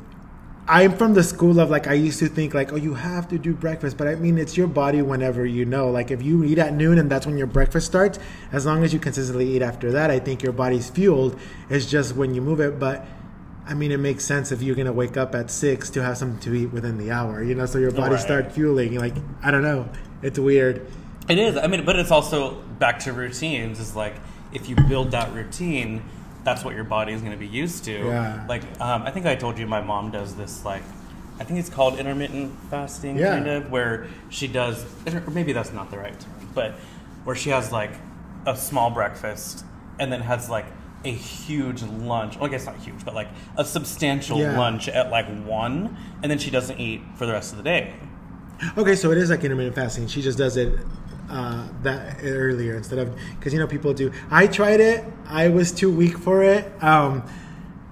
I'm 0.71 0.99
from 0.99 1.15
the 1.15 1.23
school 1.23 1.61
of 1.61 1.71
like 1.71 1.87
I 1.87 1.95
used 1.95 2.19
to 2.19 2.29
think 2.29 2.53
like 2.53 2.75
oh 2.75 2.77
you 2.77 2.93
have 2.93 3.27
to 3.29 3.39
do 3.39 3.55
breakfast 3.55 3.97
but 3.97 4.07
I 4.07 4.17
mean 4.17 4.37
it's 4.37 4.55
your 4.55 4.67
body 4.67 5.01
whenever 5.01 5.47
you 5.47 5.65
know 5.65 5.89
like 5.89 6.11
if 6.11 6.23
you 6.23 6.45
eat 6.45 6.59
at 6.59 6.75
noon 6.75 6.99
and 6.99 7.11
that's 7.11 7.25
when 7.25 7.39
your 7.39 7.47
breakfast 7.47 7.87
starts 7.87 8.19
as 8.53 8.67
long 8.67 8.85
as 8.85 8.93
you 8.93 8.99
consistently 8.99 9.49
eat 9.49 9.63
after 9.63 9.91
that 9.93 10.11
I 10.11 10.19
think 10.19 10.43
your 10.43 10.53
body's 10.53 10.91
fueled 10.91 11.41
it's 11.71 11.87
just 11.87 12.17
when 12.17 12.35
you 12.35 12.43
move 12.43 12.61
it 12.61 12.79
but 12.79 13.07
I 13.69 13.75
mean, 13.75 13.93
it 13.93 13.99
makes 14.01 14.25
sense 14.25 14.51
if 14.51 14.63
you're 14.63 14.75
gonna 14.77 14.93
wake 14.93 15.17
up 15.19 15.35
at 15.35 15.51
six 15.51 15.91
to 15.91 16.03
have 16.03 16.17
something 16.17 16.41
to 16.41 16.55
eat 16.55 16.73
within 16.73 16.97
the 16.99 17.11
hour, 17.11 17.43
you 17.43 17.55
know, 17.55 17.67
so 17.67 17.79
your 17.79 17.91
body 17.93 18.13
Right. 18.15 18.21
start 18.21 18.51
fueling. 18.53 18.99
Like, 18.99 19.15
I 19.43 19.51
don't 19.51 19.63
know, 19.63 19.89
it's 20.23 20.39
weird. 20.39 20.87
It 21.29 21.39
is. 21.39 21.57
I 21.59 21.67
mean, 21.67 21.85
but 21.85 21.97
it's 21.97 22.11
also 22.11 22.55
back 22.79 23.01
to 23.01 23.13
routines. 23.13 23.79
Is 23.79 23.95
like 23.95 24.15
if 24.55 24.69
you 24.69 24.77
build 24.89 25.11
that 25.11 25.33
routine, 25.35 26.03
that's 26.45 26.65
what 26.65 26.75
your 26.75 26.85
body 26.85 27.13
is 27.13 27.21
going 27.21 27.33
to 27.33 27.39
be 27.39 27.47
used 27.47 27.85
to. 27.85 27.93
Yeah. 27.93 28.47
Like 28.49 28.63
um, 28.81 29.03
I 29.03 29.11
think 29.11 29.27
I 29.27 29.35
told 29.37 29.59
you, 29.59 29.67
my 29.67 29.83
mom 29.83 30.11
does 30.11 30.35
this. 30.37 30.65
Like 30.65 30.83
I 31.39 31.45
think 31.45 31.59
it's 31.61 31.69
called 31.69 31.99
intermittent 31.99 32.53
fasting, 32.71 33.19
Yeah. 33.19 33.35
kind 33.35 33.47
of, 33.47 33.71
where 33.71 34.07
she 34.31 34.49
does. 34.49 34.83
Or 35.07 35.31
maybe 35.31 35.53
that's 35.53 35.73
not 35.73 35.91
the 35.91 35.99
right 35.99 36.19
term, 36.19 36.33
but 36.55 36.73
where 37.25 37.37
she 37.37 37.51
has 37.51 37.71
like 37.71 37.91
a 38.47 38.57
small 38.57 38.91
breakfast 38.91 39.65
and 40.01 40.11
then 40.11 40.23
has 40.23 40.49
like 40.49 40.65
a 41.05 41.11
huge 41.11 41.83
lunch. 41.83 42.37
Well, 42.37 42.47
I 42.47 42.49
guess 42.49 42.67
not 42.67 42.77
huge, 42.77 43.05
but 43.05 43.15
like 43.15 43.29
a 43.57 43.65
substantial 43.65 44.39
Yeah. 44.39 44.59
lunch 44.59 44.89
at 44.89 45.11
like 45.11 45.27
one, 45.45 45.97
and 46.23 46.31
then 46.31 46.39
she 46.39 46.51
doesn't 46.51 46.79
eat 46.79 47.03
for 47.17 47.27
the 47.27 47.33
rest 47.33 47.53
of 47.53 47.59
the 47.59 47.65
day. 47.65 47.95
Okay, 48.77 48.97
so 48.97 49.11
it 49.13 49.19
is 49.19 49.31
like 49.31 49.45
intermittent 49.45 49.77
fasting. 49.77 50.07
She 50.09 50.21
just 50.23 50.37
does 50.39 50.57
it 50.57 50.75
uh, 51.31 51.69
that 51.83 52.19
earlier 52.25 52.75
instead 52.77 52.99
of 52.99 53.15
because 53.39 53.53
you 53.53 53.59
know 53.61 53.67
people 53.67 53.93
do. 53.95 54.11
I 54.31 54.47
tried 54.49 54.81
it. 54.81 55.05
I 55.29 55.49
was 55.49 55.71
too 55.73 55.91
weak 55.91 56.19
for 56.19 56.43
it. 56.43 56.71
Um, 56.83 57.23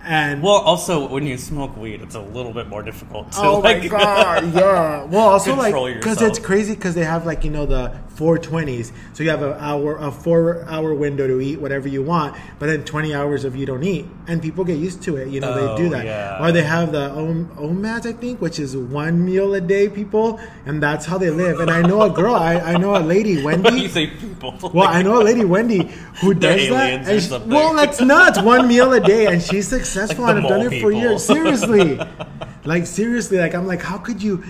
And 0.08 0.40
Well, 0.42 0.54
also 0.54 1.08
when 1.08 1.26
you 1.26 1.36
smoke 1.36 1.76
weed, 1.76 2.00
it's 2.00 2.14
a 2.14 2.20
little 2.20 2.52
bit 2.52 2.68
more 2.68 2.80
difficult 2.82 3.32
to 3.32 3.42
oh 3.42 3.58
like. 3.58 3.82
my 3.82 3.88
god, 3.98 4.54
yeah. 4.54 5.04
Well, 5.04 5.28
also 5.28 5.54
like 5.56 5.74
because 5.94 6.22
it's 6.22 6.38
crazy 6.38 6.74
because 6.76 6.94
they 6.94 7.04
have 7.04 7.26
like 7.26 7.42
you 7.44 7.50
know 7.50 7.66
the 7.66 7.92
four 8.16 8.38
twenties, 8.38 8.92
so 9.12 9.22
you 9.22 9.30
have 9.30 9.42
a 9.42 9.54
hour 9.62 9.96
a 9.98 10.10
four 10.10 10.64
hour 10.68 10.94
window 10.94 11.26
to 11.26 11.40
eat 11.40 11.60
whatever 11.60 11.86
you 11.88 12.02
want, 12.02 12.34
but 12.58 12.66
then 12.66 12.82
twenty 12.84 13.14
hours 13.14 13.44
of 13.44 13.54
you 13.54 13.66
don't 13.66 13.84
eat, 13.84 14.06
and 14.26 14.40
people 14.42 14.64
get 14.64 14.78
used 14.78 15.02
to 15.02 15.16
it. 15.16 15.28
You 15.28 15.40
know 15.40 15.54
they 15.54 15.82
do 15.82 15.88
Oh, 15.88 15.90
that, 15.90 16.04
yeah. 16.06 16.42
or 16.42 16.50
they 16.50 16.62
have 16.62 16.92
the 16.92 17.10
Om- 17.10 17.50
OMADs, 17.56 18.06
I 18.06 18.12
think, 18.12 18.40
which 18.40 18.58
is 18.58 18.76
one 18.76 19.24
meal 19.24 19.52
a 19.54 19.60
day, 19.60 19.88
people, 19.88 20.40
and 20.64 20.82
that's 20.82 21.04
how 21.06 21.18
they 21.18 21.30
live. 21.30 21.60
And 21.60 21.70
I 21.70 21.82
know 21.82 22.02
a 22.02 22.10
girl, 22.10 22.34
I, 22.34 22.54
I 22.54 22.76
know 22.78 22.96
a 22.96 23.04
lady, 23.04 23.42
When 23.44 23.58
you 23.58 23.64
Wendy. 23.64 23.88
say 23.88 24.06
people, 24.08 24.58
Well, 24.72 24.88
I 24.88 25.02
know 25.02 25.20
a 25.20 25.24
lady, 25.24 25.44
Wendy, 25.44 25.90
who 26.22 26.32
does 26.34 26.68
that. 26.70 27.22
she- 27.22 27.48
well, 27.48 27.74
that's 27.74 28.00
nuts. 28.00 28.40
One 28.40 28.66
meal 28.66 28.92
a 28.92 29.00
day, 29.00 29.26
and 29.26 29.42
she's 29.42 29.68
successful, 29.68 30.24
Like 30.24 30.36
and 30.36 30.44
I've 30.46 30.48
done 30.50 30.72
it 30.72 30.80
for 30.80 30.90
years. 30.90 31.24
Seriously, 31.24 32.00
like 32.64 32.86
seriously, 32.86 33.38
like 33.38 33.54
I'm 33.54 33.66
like, 33.66 33.82
how 33.82 33.98
could 33.98 34.22
you? 34.22 34.42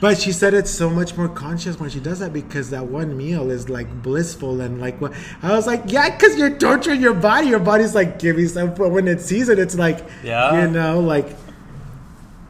But 0.00 0.18
she 0.18 0.30
said 0.32 0.54
it's 0.54 0.70
so 0.70 0.88
much 0.90 1.16
more 1.16 1.28
conscious 1.28 1.80
when 1.80 1.90
she 1.90 1.98
does 1.98 2.20
that 2.20 2.32
because 2.32 2.70
that 2.70 2.86
one 2.86 3.16
meal 3.16 3.50
is 3.50 3.68
like 3.68 4.02
blissful 4.02 4.60
and 4.60 4.80
like 4.80 5.00
what 5.00 5.12
I 5.42 5.52
was 5.52 5.66
like, 5.66 5.82
yeah, 5.86 6.10
because 6.10 6.38
you're 6.38 6.56
torturing 6.56 7.00
your 7.00 7.14
body. 7.14 7.48
Your 7.48 7.58
body's 7.58 7.94
like 7.94 8.18
give 8.20 8.36
me 8.36 8.46
some. 8.46 8.74
But 8.74 8.90
when 8.90 9.08
it 9.08 9.20
sees 9.20 9.48
it, 9.48 9.58
it's 9.58 9.74
like, 9.74 10.06
Yeah. 10.22 10.62
you 10.64 10.70
know, 10.70 11.00
like. 11.00 11.28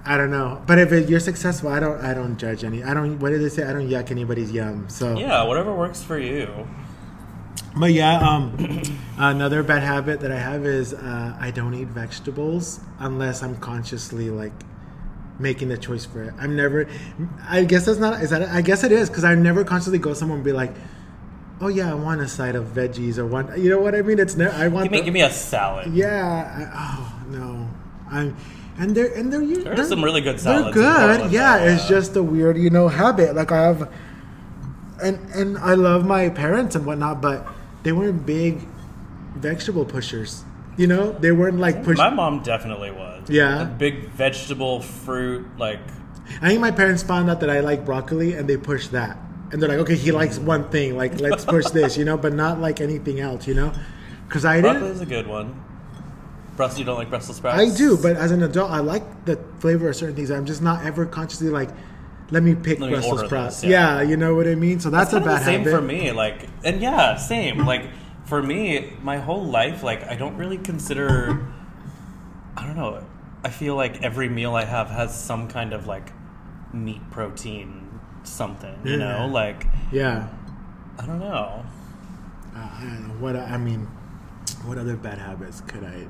I 0.05 0.17
don't 0.17 0.31
know, 0.31 0.62
but 0.67 0.78
if 0.78 0.90
it, 0.90 1.07
you're 1.11 1.21
successful, 1.21 1.69
I 1.69 1.81
don't. 1.81 2.00
I 2.02 2.14
don't 2.14 2.38
judge 2.38 2.64
any. 2.64 2.83
I 2.83 2.95
don't. 2.95 3.19
What 3.19 3.28
did 3.28 3.43
they 3.43 3.50
say? 3.50 3.64
I 3.64 3.75
don't 3.75 3.87
yuck 3.90 4.11
anybody's 4.11 4.50
yum. 4.50 4.88
So 4.88 5.19
yeah, 5.19 5.43
whatever 5.43 5.75
works 5.75 6.02
for 6.02 6.19
you. 6.19 6.49
but 7.76 7.93
yeah, 7.93 8.17
um, 8.26 8.57
another 9.19 9.62
bad 9.62 9.83
habit 9.83 10.21
that 10.21 10.33
I 10.33 10.38
have 10.38 10.64
is 10.64 10.95
uh, 10.95 11.37
I 11.38 11.50
don't 11.50 11.75
eat 11.75 11.88
vegetables 11.88 12.81
unless 13.00 13.43
I'm 13.43 13.57
consciously 13.57 14.31
like 14.31 14.52
making 15.38 15.68
the 15.68 15.78
choice 15.78 16.04
for 16.04 16.23
it. 16.25 16.35
I'm 16.38 16.57
never. 16.57 16.88
I 17.49 17.64
guess 17.64 17.87
that's 17.87 17.99
not. 17.99 18.23
Is 18.23 18.30
that? 18.30 18.42
I 18.49 18.61
guess 18.62 18.85
it 18.85 18.92
is 18.92 19.09
because 19.09 19.25
I 19.25 19.35
never 19.35 19.64
consciously 19.64 19.99
go 19.99 20.14
somewhere 20.14 20.37
and 20.37 20.45
be 20.45 20.52
like, 20.52 20.73
oh 21.61 21.68
yeah, 21.68 21.90
I 21.90 21.95
want 21.95 22.21
a 22.21 22.28
side 22.28 22.54
of 22.54 22.66
veggies 22.68 23.18
or 23.18 23.26
one. 23.26 23.61
You 23.61 23.71
know 23.71 23.80
what 23.80 23.95
I 23.95 24.02
mean? 24.02 24.18
It's 24.18 24.37
never. 24.37 24.54
I 24.54 24.68
want. 24.68 24.85
Give 24.85 24.92
me, 24.92 24.99
the- 24.99 25.04
give 25.04 25.14
me 25.14 25.23
a 25.23 25.30
salad. 25.30 25.92
yeah. 25.92 26.71
I, 26.75 26.78
oh 26.78 27.30
no. 27.30 27.68
I'm. 28.11 28.37
And 28.80 28.95
they're 28.95 29.12
and 29.12 29.33
they're 29.33 29.45
There 29.45 29.73
are 29.73 29.76
they're- 29.76 29.85
some 29.85 30.04
really 30.04 30.21
good 30.21 30.38
salads. 30.38 30.75
They're 30.76 31.18
good. 31.18 31.33
Yeah, 31.33 31.57
it's 31.59 31.88
just 31.88 32.14
a 32.14 32.23
weird, 32.23 32.57
you 32.57 32.71
know, 32.71 32.87
habit. 32.88 33.35
Like 33.35 33.50
I 33.50 33.62
have, 33.62 33.92
and 35.02 35.18
and 35.35 35.59
I 35.59 35.75
love 35.75 36.07
my 36.07 36.28
parents 36.28 36.76
and 36.76 36.87
whatnot, 36.87 37.21
but 37.21 37.45
they 37.83 37.90
weren't 37.92 38.25
big 38.25 38.61
vegetable 39.35 39.85
pushers. 39.85 40.45
You 40.78 40.87
know, 40.87 41.12
they 41.12 41.32
weren't 41.32 41.58
like 41.58 41.85
push. 41.85 41.99
My 41.99 42.08
mom 42.08 42.42
definitely 42.42 42.92
was. 42.92 43.28
Yeah. 43.28 43.62
A 43.62 43.66
big 43.66 44.08
vegetable, 44.11 44.80
fruit, 44.80 45.47
like 45.58 45.80
I 46.40 46.49
think 46.49 46.61
my 46.61 46.70
parents 46.70 47.02
found 47.02 47.28
out 47.30 47.40
that 47.40 47.50
I 47.50 47.61
like 47.61 47.85
broccoli, 47.85 48.35
and 48.35 48.49
they 48.49 48.56
pushed 48.56 48.92
that. 48.92 49.18
And 49.50 49.62
they're 49.62 49.68
like, 49.68 49.78
okay, 49.78 49.97
he 49.97 50.12
likes 50.12 50.38
one 50.38 50.68
thing, 50.70 50.97
like 50.97 51.20
let's 51.20 51.44
push 51.44 51.66
this, 51.70 51.97
you 51.97 52.04
know, 52.04 52.16
but 52.16 52.32
not 52.32 52.61
like 52.61 52.80
anything 52.80 53.18
else, 53.18 53.47
you 53.47 53.54
know, 53.54 53.73
because 54.26 54.44
I 54.44 54.56
didn't. 54.56 54.73
broccoli 54.73 54.90
is 54.90 55.00
a 55.00 55.06
good 55.06 55.26
one. 55.26 55.64
Brussels, 56.56 56.78
you 56.80 56.85
don't 56.85 56.99
like 56.99 57.08
Brussels 57.08 57.37
sprouts? 57.38 57.58
I 57.58 57.75
do, 57.75 57.97
but 57.97 58.16
as 58.16 58.30
an 58.30 58.42
adult, 58.42 58.70
I 58.70 58.80
like 58.80 59.25
the 59.25 59.37
flavor 59.61 59.88
of 59.88 59.97
certain 59.97 60.16
things. 60.16 60.30
I'm 60.30 60.44
just 60.44 60.61
not 60.61 60.85
ever 60.85 61.06
consciously 61.06 61.50
like, 61.50 61.70
let 62.30 62.42
me 62.42 62.54
pick 62.54 62.78
Let 62.78 62.88
me 62.88 62.94
Brussels 62.94 63.20
sprouts. 63.25 63.61
this, 63.61 63.70
yeah. 63.70 64.02
yeah. 64.02 64.08
you 64.08 64.16
know 64.16 64.35
what 64.35 64.47
I 64.47 64.54
mean. 64.54 64.80
So 64.80 64.90
that's, 64.90 65.12
That's 65.12 65.25
a 65.25 65.26
bad 65.26 65.40
the 65.40 65.44
same 65.44 65.61
habit 65.61 65.70
for 65.70 65.80
me. 65.80 66.12
Like, 66.12 66.49
and 66.64 66.80
yeah, 66.82 67.16
same. 67.16 67.64
Like 67.64 67.87
for 68.28 68.42
me, 68.42 68.92
my 69.02 69.18
whole 69.18 69.44
life, 69.44 69.82
like 69.82 70.04
I 70.04 70.14
don't 70.14 70.37
really 70.37 70.58
consider. 70.58 71.47
I 72.56 72.66
don't 72.66 72.76
know. 72.76 73.04
I 73.44 73.50
feel 73.50 73.76
like 73.76 74.02
every 74.02 74.28
meal 74.28 74.54
I 74.54 74.64
have 74.64 74.90
has 74.90 75.18
some 75.18 75.49
kind 75.49 75.73
of 75.73 75.87
like 75.87 76.12
meat, 76.73 77.00
protein, 77.11 77.88
something. 78.25 78.75
You 78.85 78.92
Yeah. 78.99 78.99
know, 78.99 79.26
like 79.28 79.66
Yeah. 79.92 80.28
I 80.99 81.06
don't 81.06 81.20
know. 81.20 81.64
Uh, 82.54 82.58
I 82.58 82.80
don't 82.82 83.08
know 83.08 83.14
what 83.14 83.37
I 83.37 83.56
mean. 83.56 83.87
What 84.64 84.78
other 84.78 84.97
bad 84.97 85.18
habits 85.18 85.61
could 85.62 85.85
I? 85.85 86.06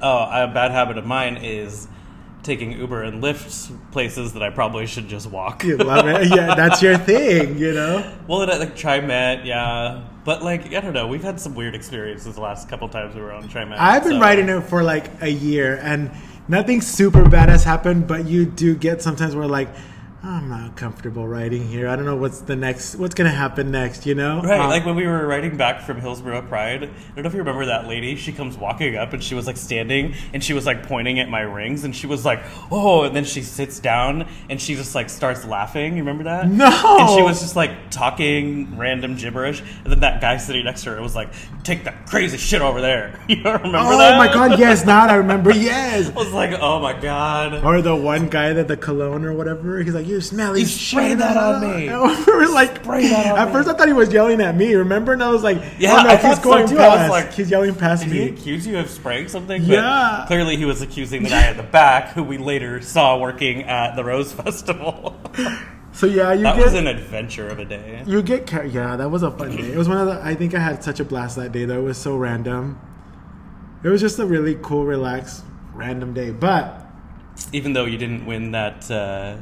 Oh, 0.00 0.18
a 0.30 0.46
bad 0.52 0.70
habit 0.70 0.96
of 0.98 1.04
mine 1.06 1.36
is 1.36 1.88
taking 2.42 2.72
Uber 2.72 3.02
and 3.02 3.22
Lyft 3.22 3.70
places 3.92 4.32
that 4.34 4.42
I 4.42 4.50
probably 4.50 4.86
should 4.86 5.08
just 5.08 5.28
walk. 5.30 5.64
You 5.64 5.76
love 5.76 6.06
it. 6.06 6.28
Yeah, 6.28 6.54
that's 6.54 6.82
your 6.82 6.96
thing. 6.98 7.58
You 7.58 7.72
know. 7.74 8.08
Well, 8.28 8.42
at 8.42 8.58
like 8.60 8.76
TriMet, 8.76 9.44
yeah, 9.44 10.04
but 10.24 10.42
like 10.42 10.74
I 10.74 10.80
don't 10.80 10.92
know, 10.92 11.06
we've 11.06 11.22
had 11.22 11.40
some 11.40 11.54
weird 11.54 11.74
experiences 11.74 12.34
the 12.34 12.40
last 12.40 12.68
couple 12.68 12.88
times 12.88 13.14
we 13.14 13.20
were 13.20 13.32
on 13.32 13.48
TriMet. 13.48 13.76
I've 13.78 14.02
been 14.04 14.12
so- 14.12 14.20
riding 14.20 14.48
it 14.48 14.60
for 14.62 14.82
like 14.82 15.10
a 15.20 15.30
year, 15.30 15.78
and 15.82 16.10
nothing 16.48 16.80
super 16.80 17.28
bad 17.28 17.48
has 17.48 17.64
happened. 17.64 18.06
But 18.06 18.26
you 18.26 18.44
do 18.44 18.74
get 18.74 19.02
sometimes 19.02 19.34
where 19.34 19.46
like. 19.46 19.68
I'm 20.24 20.48
not 20.48 20.76
comfortable 20.76 21.26
riding 21.26 21.66
here. 21.66 21.88
I 21.88 21.96
don't 21.96 22.04
know 22.04 22.14
what's 22.14 22.42
the 22.42 22.54
next. 22.54 22.94
What's 22.94 23.12
gonna 23.12 23.28
happen 23.30 23.72
next? 23.72 24.06
You 24.06 24.14
know, 24.14 24.40
Right, 24.40 24.60
Um, 24.60 24.68
like 24.70 24.86
when 24.86 24.94
we 24.94 25.04
were 25.04 25.26
riding 25.26 25.56
back 25.56 25.80
from 25.80 26.00
Hillsboro 26.00 26.42
Pride, 26.42 26.84
I 26.84 26.86
don't 27.16 27.24
know 27.24 27.28
if 27.28 27.32
you 27.32 27.40
remember 27.40 27.66
that 27.66 27.88
lady. 27.88 28.14
She 28.14 28.30
comes 28.32 28.56
walking 28.56 28.94
up 28.96 29.12
and 29.12 29.20
she 29.20 29.34
was 29.34 29.48
like 29.48 29.56
standing 29.56 30.14
and 30.32 30.42
she 30.44 30.52
was 30.52 30.64
like 30.64 30.84
pointing 30.86 31.18
at 31.18 31.28
my 31.28 31.40
rings 31.40 31.82
and 31.82 31.94
she 31.94 32.06
was 32.06 32.24
like, 32.24 32.40
"Oh!" 32.70 33.02
And 33.02 33.16
then 33.16 33.24
she 33.24 33.42
sits 33.42 33.80
down 33.80 34.28
and 34.48 34.60
she 34.60 34.76
just 34.76 34.94
like 34.94 35.10
starts 35.10 35.44
laughing. 35.44 35.94
You 35.96 36.04
remember 36.04 36.22
that? 36.24 36.48
No! 36.48 36.66
And 37.00 37.10
she 37.10 37.22
was 37.22 37.40
just 37.40 37.56
like 37.56 37.90
talking 37.90 38.78
random 38.78 39.16
gibberish. 39.16 39.60
And 39.82 39.92
then 39.92 40.00
that 40.00 40.20
guy 40.20 40.36
sitting 40.36 40.64
next 40.64 40.84
to 40.84 40.90
her 40.90 41.02
was 41.02 41.16
like, 41.16 41.32
"Take 41.64 41.82
that 41.82 42.06
crazy 42.06 42.36
shit 42.38 42.62
over 42.62 42.80
there." 42.80 43.18
You 43.32 43.42
don't 43.42 43.62
remember 43.62 43.78
Oh 43.94 43.98
that? 43.98 44.18
my 44.18 44.32
god! 44.32 44.60
Yes, 44.60 44.84
now 44.86 45.04
I 45.08 45.14
remember. 45.14 45.50
Yes. 45.52 46.10
I 46.10 46.12
was 46.12 46.32
like, 46.32 46.52
"Oh 46.60 46.78
my 46.78 46.92
god." 46.92 47.64
Or 47.64 47.82
the 47.82 47.96
one 47.96 48.28
guy 48.28 48.52
that 48.52 48.68
the 48.68 48.76
cologne 48.76 49.24
or 49.24 49.32
whatever, 49.32 49.82
he's 49.82 49.94
like, 49.94 50.06
"You 50.12 50.20
smell 50.20 50.56
You 50.56 50.64
these 50.64 50.78
sprayed 50.78 51.18
that 51.18 51.36
on 51.36 51.60
me. 51.62 51.86
we 52.26 52.32
were 52.32 52.48
like, 52.48 52.76
Spray 52.84 53.08
that 53.08 53.26
on 53.32 53.38
at 53.38 53.46
me. 53.48 53.52
first 53.52 53.68
I 53.68 53.72
thought 53.74 53.86
he 53.88 53.92
was 53.94 54.12
yelling 54.12 54.40
at 54.40 54.56
me. 54.56 54.74
Remember? 54.74 55.12
And 55.12 55.22
I 55.22 55.30
was 55.30 55.42
like, 55.42 55.58
Yeah, 55.78 55.96
oh, 55.98 56.02
no, 56.02 56.08
I 56.10 56.16
he's 56.16 56.36
so 56.36 56.42
going. 56.42 56.62
Was 56.64 56.72
past. 56.72 57.10
like, 57.10 57.32
he's 57.32 57.50
yelling 57.50 57.74
past 57.74 58.04
Did 58.04 58.12
he 58.12 58.18
me. 58.20 58.28
accuse 58.30 58.66
you 58.66 58.78
of 58.78 58.88
spraying 58.90 59.28
something? 59.28 59.62
Yeah. 59.62 59.80
But 60.20 60.26
clearly, 60.26 60.56
he 60.56 60.64
was 60.64 60.82
accusing 60.82 61.22
the 61.22 61.30
guy 61.30 61.42
at 61.46 61.56
the 61.56 61.62
back, 61.62 62.10
who 62.10 62.22
we 62.22 62.38
later 62.38 62.80
saw 62.82 63.18
working 63.18 63.62
at 63.64 63.96
the 63.96 64.04
Rose 64.04 64.32
Festival. 64.42 65.16
So 65.92 66.06
yeah, 66.06 66.32
you 66.32 66.42
that 66.44 66.56
get 66.56 66.64
was 66.64 66.74
an 66.74 66.86
adventure 66.86 67.48
of 67.48 67.58
a 67.58 67.64
day. 67.64 68.02
you 68.06 68.22
get 68.22 68.50
yeah, 68.72 68.96
that 68.96 69.10
was 69.10 69.22
a 69.22 69.30
fun 69.30 69.56
day. 69.56 69.72
It 69.72 69.76
was 69.76 69.88
one 69.88 69.98
of 69.98 70.06
the. 70.06 70.20
I 70.22 70.34
think 70.34 70.54
I 70.54 70.58
had 70.58 70.82
such 70.82 71.00
a 71.00 71.04
blast 71.04 71.36
that 71.36 71.52
day. 71.52 71.64
though. 71.66 71.78
it 71.80 71.82
was 71.82 71.98
so 71.98 72.16
random. 72.16 72.80
It 73.84 73.88
was 73.88 74.00
just 74.00 74.18
a 74.18 74.24
really 74.26 74.56
cool, 74.62 74.84
relaxed, 74.86 75.44
random 75.74 76.14
day. 76.14 76.30
But 76.30 76.86
Even 77.52 77.72
though 77.72 77.84
you 77.84 77.98
didn't 77.98 78.24
win 78.26 78.52
that, 78.52 78.90
uh, 78.90 79.36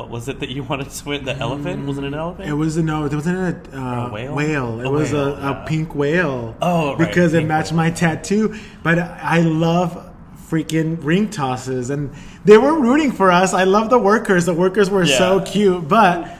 what 0.00 0.08
was 0.08 0.28
it 0.28 0.40
that 0.40 0.48
you 0.48 0.62
wanted 0.62 0.88
to 0.88 1.04
win? 1.08 1.24
The 1.26 1.36
elephant? 1.36 1.86
Was 1.86 1.98
it 1.98 2.04
an 2.04 2.14
elephant? 2.14 2.48
it 2.48 2.54
was 2.54 2.76
no, 2.78 3.04
it 3.04 3.12
wasn't 3.12 3.36
a, 3.74 3.78
uh, 3.78 4.06
A 4.08 4.12
whale? 4.12 4.34
whale. 4.34 4.80
It 4.80 4.86
A 4.86 4.90
was 4.90 5.12
whale, 5.12 5.34
a, 5.34 5.40
yeah. 5.40 5.62
a 5.62 5.66
pink 5.66 5.94
whale. 5.94 6.56
Oh, 6.62 6.90
right, 6.96 6.98
because 6.98 7.34
it 7.34 7.44
matched 7.44 7.72
whale. 7.72 7.76
my 7.76 7.90
tattoo. 7.90 8.54
But 8.82 8.98
I 8.98 9.40
love 9.40 10.10
freaking 10.48 11.04
ring 11.04 11.28
tosses, 11.28 11.90
and 11.90 12.12
they 12.46 12.56
were 12.56 12.80
rooting 12.80 13.12
for 13.12 13.30
us. 13.30 13.52
I 13.52 13.64
love 13.64 13.90
the 13.90 13.98
workers. 13.98 14.46
The 14.46 14.54
workers 14.54 14.88
were 14.90 15.06
so 15.06 15.40
cute, 15.40 15.86
but. 15.88 16.36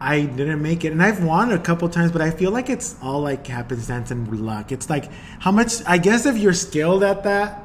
I 0.00 0.22
didn't 0.22 0.60
make 0.60 0.84
it, 0.84 0.92
and 0.92 1.02
I've 1.02 1.24
won 1.24 1.50
a 1.50 1.58
couple 1.58 1.88
times, 1.88 2.12
but 2.12 2.20
I 2.20 2.30
feel 2.30 2.50
like 2.50 2.68
it's 2.68 2.94
all 3.00 3.22
like 3.22 3.46
happenstance 3.46 4.10
and 4.10 4.38
luck. 4.44 4.70
It's 4.70 4.90
like 4.90 5.10
how 5.38 5.50
much. 5.50 5.76
I 5.86 5.96
guess 5.96 6.26
if 6.26 6.36
you're 6.36 6.52
skilled 6.52 7.02
at 7.02 7.22
that, 7.24 7.63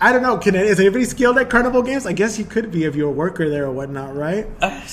I 0.00 0.12
don't 0.12 0.22
know. 0.22 0.38
Can 0.38 0.54
it, 0.54 0.66
is 0.66 0.78
anybody 0.78 1.04
skilled 1.04 1.38
at 1.38 1.50
carnival 1.50 1.82
games? 1.82 2.06
I 2.06 2.12
guess 2.12 2.38
you 2.38 2.44
could 2.44 2.70
be 2.70 2.84
if 2.84 2.94
you're 2.94 3.08
a 3.08 3.12
worker 3.12 3.48
there 3.48 3.64
or 3.66 3.72
whatnot, 3.72 4.14
right? 4.14 4.46
I 4.62 4.84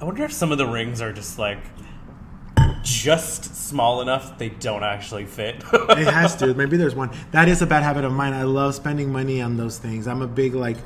I 0.00 0.04
wonder 0.04 0.24
if 0.24 0.32
some 0.32 0.52
of 0.52 0.58
the 0.58 0.66
rings 0.66 1.00
are 1.00 1.12
just 1.12 1.38
like 1.38 1.58
just 2.82 3.54
small 3.56 4.02
enough 4.02 4.36
they 4.38 4.50
don't 4.50 4.82
actually 4.84 5.24
fit. 5.24 5.56
It 5.72 6.06
has 6.12 6.36
to. 6.36 6.54
Maybe 6.54 6.76
there's 6.76 6.94
one. 6.94 7.10
That 7.32 7.48
is 7.48 7.62
a 7.62 7.66
bad 7.66 7.82
habit 7.82 8.04
of 8.04 8.12
mine. 8.12 8.32
I 8.34 8.42
love 8.42 8.74
spending 8.74 9.10
money 9.10 9.40
on 9.40 9.56
those 9.56 9.78
things. 9.78 10.06
I'm 10.06 10.22
a 10.22 10.26
big 10.26 10.54
like 10.54 10.76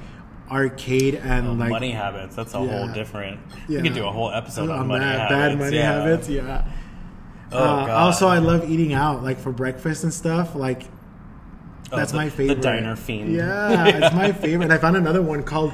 arcade 0.50 1.16
and 1.16 1.58
like 1.58 1.70
money 1.70 1.90
habits. 1.90 2.34
That's 2.36 2.54
a 2.54 2.58
Yeah. 2.60 2.66
whole 2.78 2.88
different. 2.94 3.40
Yeah. 3.68 3.78
We 3.82 3.88
could 3.88 3.94
do 3.94 4.06
a 4.06 4.10
whole 4.12 4.30
episode 4.30 4.70
on, 4.70 4.80
on 4.80 4.86
money 4.86 5.04
that, 5.04 5.30
habits. 5.30 5.34
bad 5.34 5.58
money 5.58 5.76
yeah. 5.76 5.92
habits. 5.92 6.28
Yeah. 6.28 6.64
Oh, 7.52 7.58
Uh, 7.58 7.86
God. 7.86 7.90
also, 7.90 8.28
I 8.28 8.38
love 8.38 8.70
eating 8.70 8.92
out, 8.94 9.22
like 9.22 9.38
for 9.38 9.52
breakfast 9.52 10.04
and 10.04 10.14
stuff. 10.14 10.54
Like 10.54 10.84
Oh, 11.92 11.96
that's 11.96 12.12
the- 12.12 12.18
my 12.18 12.28
favorite. 12.28 12.56
the 12.56 12.60
diner 12.62 12.96
fiend. 12.96 13.32
Yeah, 13.34 13.86
it's 14.06 14.14
my 14.14 14.32
favorite. 14.32 14.64
And 14.64 14.72
I 14.72 14.78
found 14.78 14.96
another 14.96 15.22
one 15.22 15.42
called 15.42 15.72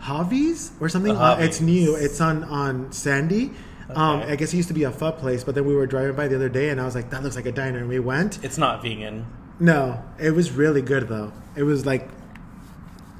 Javi's 0.00 0.72
or 0.80 0.88
something. 0.88 1.16
Uh, 1.16 1.36
it's 1.40 1.60
new. 1.60 1.94
It's 1.96 2.20
on 2.20 2.44
on 2.44 2.92
Sandy. 2.92 3.52
Um, 3.90 4.20
I 4.22 4.36
guess 4.36 4.54
it 4.54 4.56
used 4.56 4.68
to 4.68 4.74
be 4.74 4.84
a 4.84 4.90
pho 4.92 5.10
place, 5.10 5.42
but 5.42 5.56
then 5.56 5.64
we 5.64 5.74
were 5.74 5.84
driving 5.86 6.14
by 6.14 6.28
the 6.28 6.36
other 6.36 6.48
day, 6.48 6.68
and 6.70 6.80
I 6.80 6.84
was 6.84 6.94
like, 6.94 7.10
"That 7.10 7.22
looks 7.24 7.34
like 7.36 7.46
a 7.46 7.52
diner." 7.52 7.78
And 7.78 7.88
we 7.88 7.98
went. 7.98 8.42
It's 8.44 8.56
not 8.56 8.82
vegan. 8.82 9.26
No, 9.58 10.02
it 10.18 10.30
was 10.30 10.52
really 10.52 10.80
good 10.80 11.08
though. 11.08 11.32
It 11.56 11.64
was 11.64 11.84
like 11.84 12.08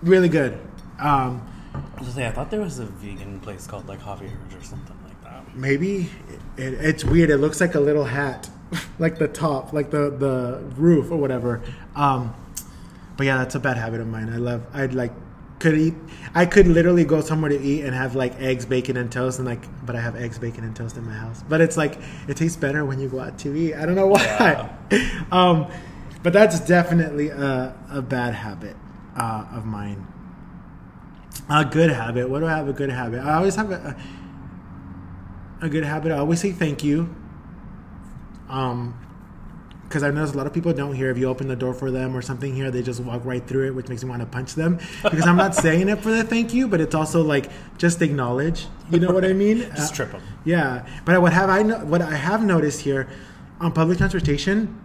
really 0.02 0.28
good. 0.28 0.58
Um, 1.00 1.46
I 1.74 2.00
was 2.02 2.14
say, 2.14 2.26
I 2.26 2.30
thought 2.30 2.50
there 2.50 2.60
was 2.60 2.78
a 2.78 2.86
vegan 2.86 3.40
place 3.40 3.66
called 3.66 3.88
like 3.88 4.00
Javier's 4.00 4.54
or 4.54 4.62
something 4.62 4.96
like 5.04 5.22
that. 5.24 5.56
maybe 5.56 6.08
it, 6.56 6.74
it's 6.74 7.04
weird. 7.04 7.30
It 7.30 7.38
looks 7.38 7.60
like 7.60 7.74
a 7.74 7.80
little 7.80 8.04
hat, 8.04 8.48
like 8.98 9.18
the 9.18 9.28
top, 9.28 9.72
like 9.72 9.90
the 9.90 10.10
the 10.10 10.62
roof 10.76 11.10
or 11.10 11.16
whatever. 11.16 11.62
Um, 11.94 12.34
but 13.16 13.26
yeah, 13.26 13.38
that's 13.38 13.54
a 13.54 13.60
bad 13.60 13.76
habit 13.76 14.00
of 14.00 14.06
mine. 14.06 14.28
I 14.28 14.36
love. 14.36 14.62
I'd 14.72 14.94
like 14.94 15.12
could 15.60 15.78
eat. 15.78 15.94
I 16.34 16.46
could 16.46 16.66
literally 16.66 17.04
go 17.04 17.20
somewhere 17.20 17.50
to 17.50 17.60
eat 17.60 17.84
and 17.84 17.94
have 17.94 18.16
like 18.16 18.40
eggs, 18.40 18.66
bacon, 18.66 18.96
and 18.96 19.12
toast, 19.12 19.38
and 19.38 19.46
like, 19.46 19.60
but 19.84 19.94
I 19.94 20.00
have 20.00 20.16
eggs, 20.16 20.38
bacon, 20.38 20.64
and 20.64 20.74
toast 20.74 20.96
in 20.96 21.04
my 21.04 21.12
house. 21.12 21.44
But 21.48 21.60
it's 21.60 21.76
like 21.76 21.98
it 22.26 22.36
tastes 22.36 22.56
better 22.56 22.84
when 22.84 22.98
you 22.98 23.08
go 23.08 23.20
out 23.20 23.38
to 23.40 23.54
eat. 23.54 23.74
I 23.74 23.86
don't 23.86 23.94
know 23.94 24.08
why. 24.08 24.22
Yeah. 24.90 25.24
um, 25.32 25.70
but 26.22 26.32
that's 26.32 26.60
definitely 26.60 27.28
a, 27.28 27.76
a 27.90 28.02
bad 28.02 28.34
habit 28.34 28.76
uh, 29.16 29.46
of 29.52 29.64
mine. 29.66 30.06
A 31.48 31.64
good 31.64 31.90
habit. 31.90 32.28
What 32.28 32.40
do 32.40 32.46
I 32.46 32.50
have? 32.56 32.68
A 32.68 32.72
good 32.72 32.90
habit. 32.90 33.20
I 33.20 33.34
always 33.34 33.54
have 33.56 33.70
a, 33.70 33.96
a, 35.60 35.66
a 35.66 35.68
good 35.68 35.84
habit. 35.84 36.12
I 36.12 36.18
always 36.18 36.40
say 36.40 36.52
thank 36.52 36.82
you. 36.82 37.14
Um, 38.50 38.94
because 39.84 40.04
I 40.04 40.10
noticed 40.12 40.34
a 40.34 40.36
lot 40.36 40.46
of 40.46 40.52
people 40.52 40.72
don't 40.72 40.94
hear 40.94 41.10
if 41.10 41.18
you 41.18 41.26
open 41.26 41.48
the 41.48 41.56
door 41.56 41.74
for 41.74 41.90
them 41.90 42.16
or 42.16 42.22
something 42.22 42.54
here, 42.54 42.70
they 42.70 42.80
just 42.80 43.00
walk 43.00 43.22
right 43.24 43.44
through 43.44 43.66
it, 43.66 43.74
which 43.74 43.88
makes 43.88 44.04
me 44.04 44.10
want 44.10 44.20
to 44.22 44.26
punch 44.26 44.54
them. 44.54 44.78
Because 45.02 45.26
I'm 45.26 45.36
not 45.36 45.52
saying 45.52 45.88
it 45.88 45.98
for 45.98 46.10
the 46.12 46.22
thank 46.22 46.54
you, 46.54 46.68
but 46.68 46.80
it's 46.80 46.94
also 46.94 47.22
like 47.22 47.50
just 47.76 48.00
acknowledge. 48.00 48.66
You 48.92 49.00
know 49.00 49.10
what 49.12 49.24
I 49.24 49.32
mean? 49.32 49.58
Just 49.74 49.92
Uh, 49.92 49.96
trip 49.96 50.12
them. 50.12 50.22
yeah, 50.44 50.86
but 51.04 51.20
what 51.20 51.32
have 51.32 51.50
I 51.50 51.62
no- 51.62 51.78
what 51.78 52.02
I 52.02 52.14
have 52.14 52.44
noticed 52.44 52.82
here 52.82 53.08
on 53.60 53.72
public 53.72 53.98
transportation, 53.98 54.78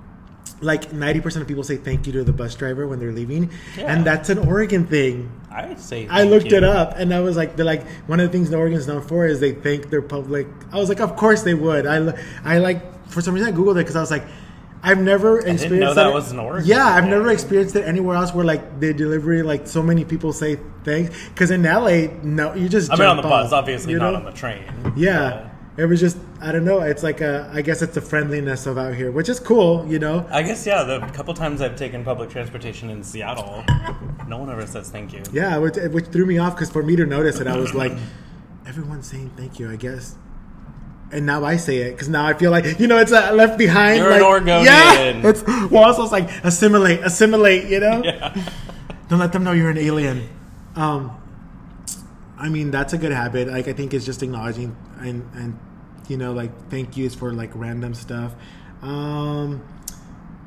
like 0.61 0.91
ninety 0.91 1.21
percent 1.21 1.41
of 1.43 1.47
people 1.47 1.63
say 1.63 1.77
thank 1.77 2.07
you 2.07 2.13
to 2.13 2.23
the 2.23 2.33
bus 2.33 2.55
driver 2.55 2.87
when 2.87 2.97
they're 2.99 3.11
leaving, 3.11 3.51
Yeah. 3.77 3.93
and 3.93 4.05
that's 4.05 4.29
an 4.31 4.39
Oregon 4.39 4.87
thing. 4.87 5.29
I 5.51 5.75
say. 5.75 6.07
I 6.09 6.23
looked 6.23 6.49
you. 6.49 6.57
it 6.57 6.63
up, 6.63 6.95
and 6.97 7.13
I 7.13 7.19
was 7.19 7.37
like, 7.37 7.55
they're 7.55 7.63
like 7.75 7.85
one 8.07 8.19
of 8.19 8.25
the 8.25 8.31
things 8.35 8.49
the 8.49 8.57
Oregon's 8.57 8.87
known 8.87 9.03
for 9.03 9.27
is 9.27 9.39
they 9.39 9.51
thank 9.53 9.91
their 9.91 10.01
public. 10.01 10.47
I 10.73 10.77
was 10.77 10.89
like, 10.89 10.99
of 10.99 11.15
course 11.15 11.43
they 11.43 11.53
would. 11.53 11.85
I 11.85 11.97
I 12.43 12.57
like 12.57 12.81
for 13.15 13.21
some 13.21 13.33
reason 13.33 13.51
I 13.51 13.57
googled 13.57 13.71
it 13.71 13.85
because 13.85 13.95
I 13.95 14.01
was 14.01 14.11
like. 14.11 14.25
I've 14.83 14.99
never 14.99 15.39
experienced 15.39 15.71
know 15.71 15.93
that 15.95 16.13
was 16.13 16.31
an 16.31 16.37
Oregon 16.37 16.67
Yeah, 16.67 16.85
I've 16.85 17.07
never 17.07 17.31
experienced 17.31 17.75
it 17.75 17.87
anywhere 17.87 18.17
else 18.17 18.35
where 18.35 18.45
like 18.45 18.79
the 18.79 18.93
delivery, 18.93 19.41
like 19.41 19.65
so 19.65 19.81
many 19.81 20.05
people 20.05 20.31
say 20.31 20.59
thanks. 20.83 21.27
Because 21.29 21.49
in 21.49 21.63
LA, 21.63 22.13
no, 22.21 22.53
you 22.53 22.69
just. 22.69 22.91
I 22.91 22.95
mean, 22.95 23.07
on 23.07 23.15
the 23.15 23.23
jump 23.23 23.31
bus, 23.31 23.51
obviously, 23.51 23.93
you 23.93 23.97
not 23.97 24.13
on 24.13 24.25
the 24.25 24.31
train. 24.31 24.61
Yeah. 24.95 25.49
It 25.77 25.85
was 25.85 25.99
just 25.99 26.17
I 26.39 26.51
don't 26.51 26.63
know. 26.63 26.79
It's 26.81 27.03
like 27.03 27.19
a 27.21 27.49
I 27.53 27.61
guess 27.61 27.81
it's 27.81 27.95
the 27.95 28.01
friendliness 28.01 28.65
of 28.65 28.77
out 28.77 28.93
here, 28.93 29.11
which 29.11 29.27
is 29.27 29.39
cool, 29.39 29.85
you 29.87 29.99
know. 29.99 30.25
I 30.29 30.41
guess 30.41 30.65
yeah. 30.65 30.83
The 30.83 30.99
couple 31.07 31.33
times 31.33 31.61
I've 31.61 31.75
taken 31.75 32.03
public 32.03 32.29
transportation 32.29 32.89
in 32.89 33.03
Seattle, 33.03 33.63
no 34.27 34.37
one 34.37 34.49
ever 34.49 34.65
says 34.67 34.89
thank 34.89 35.11
you. 35.11 35.23
Yeah, 35.33 35.57
which, 35.57 35.75
which 35.75 36.05
threw 36.07 36.25
me 36.25 36.37
off 36.37 36.55
because 36.55 36.69
for 36.69 36.83
me 36.83 36.95
to 36.95 37.05
notice 37.05 37.39
it, 37.39 37.47
I 37.47 37.57
was 37.57 37.73
like, 37.73 37.91
everyone's 38.65 39.07
saying 39.07 39.31
thank 39.35 39.59
you, 39.59 39.69
I 39.69 39.75
guess. 39.75 40.15
And 41.15 41.25
now 41.25 41.45
I 41.45 41.55
say 41.55 41.77
it 41.77 41.91
because 41.91 42.09
now 42.09 42.25
I 42.27 42.33
feel 42.33 42.51
like 42.51 42.77
you 42.77 42.87
know 42.87 42.97
it's 42.97 43.13
uh, 43.13 43.31
left 43.33 43.57
behind. 43.57 43.99
You're 43.99 44.11
an 44.11 44.21
Oregonian. 44.21 44.65
Yeah, 44.65 45.29
it's 45.29 45.43
well, 45.71 45.85
also 45.85 46.03
it's 46.03 46.11
like 46.11 46.29
assimilate, 46.43 46.99
assimilate. 47.03 47.69
You 47.69 47.79
know, 47.79 48.03
Yeah. 48.03 48.35
don't 49.07 49.19
let 49.19 49.31
them 49.31 49.45
know 49.45 49.53
you're 49.53 49.69
an 49.69 49.77
alien. 49.77 50.27
Um, 50.75 51.11
I 52.37 52.49
mean 52.49 52.69
that's 52.69 52.91
a 52.91 52.97
good 52.97 53.13
habit. 53.13 53.47
Like 53.47 53.69
I 53.69 53.73
think 53.73 53.93
it's 53.93 54.03
just 54.05 54.23
acknowledging 54.23 54.75
and 54.99 55.23
and 55.35 55.57
you 56.09 56.17
know 56.17 56.33
like 56.33 56.51
thank 56.69 56.97
yous 56.97 57.15
for 57.15 57.31
like 57.31 57.51
random 57.55 57.93
stuff. 57.93 58.35
Um, 58.81 59.63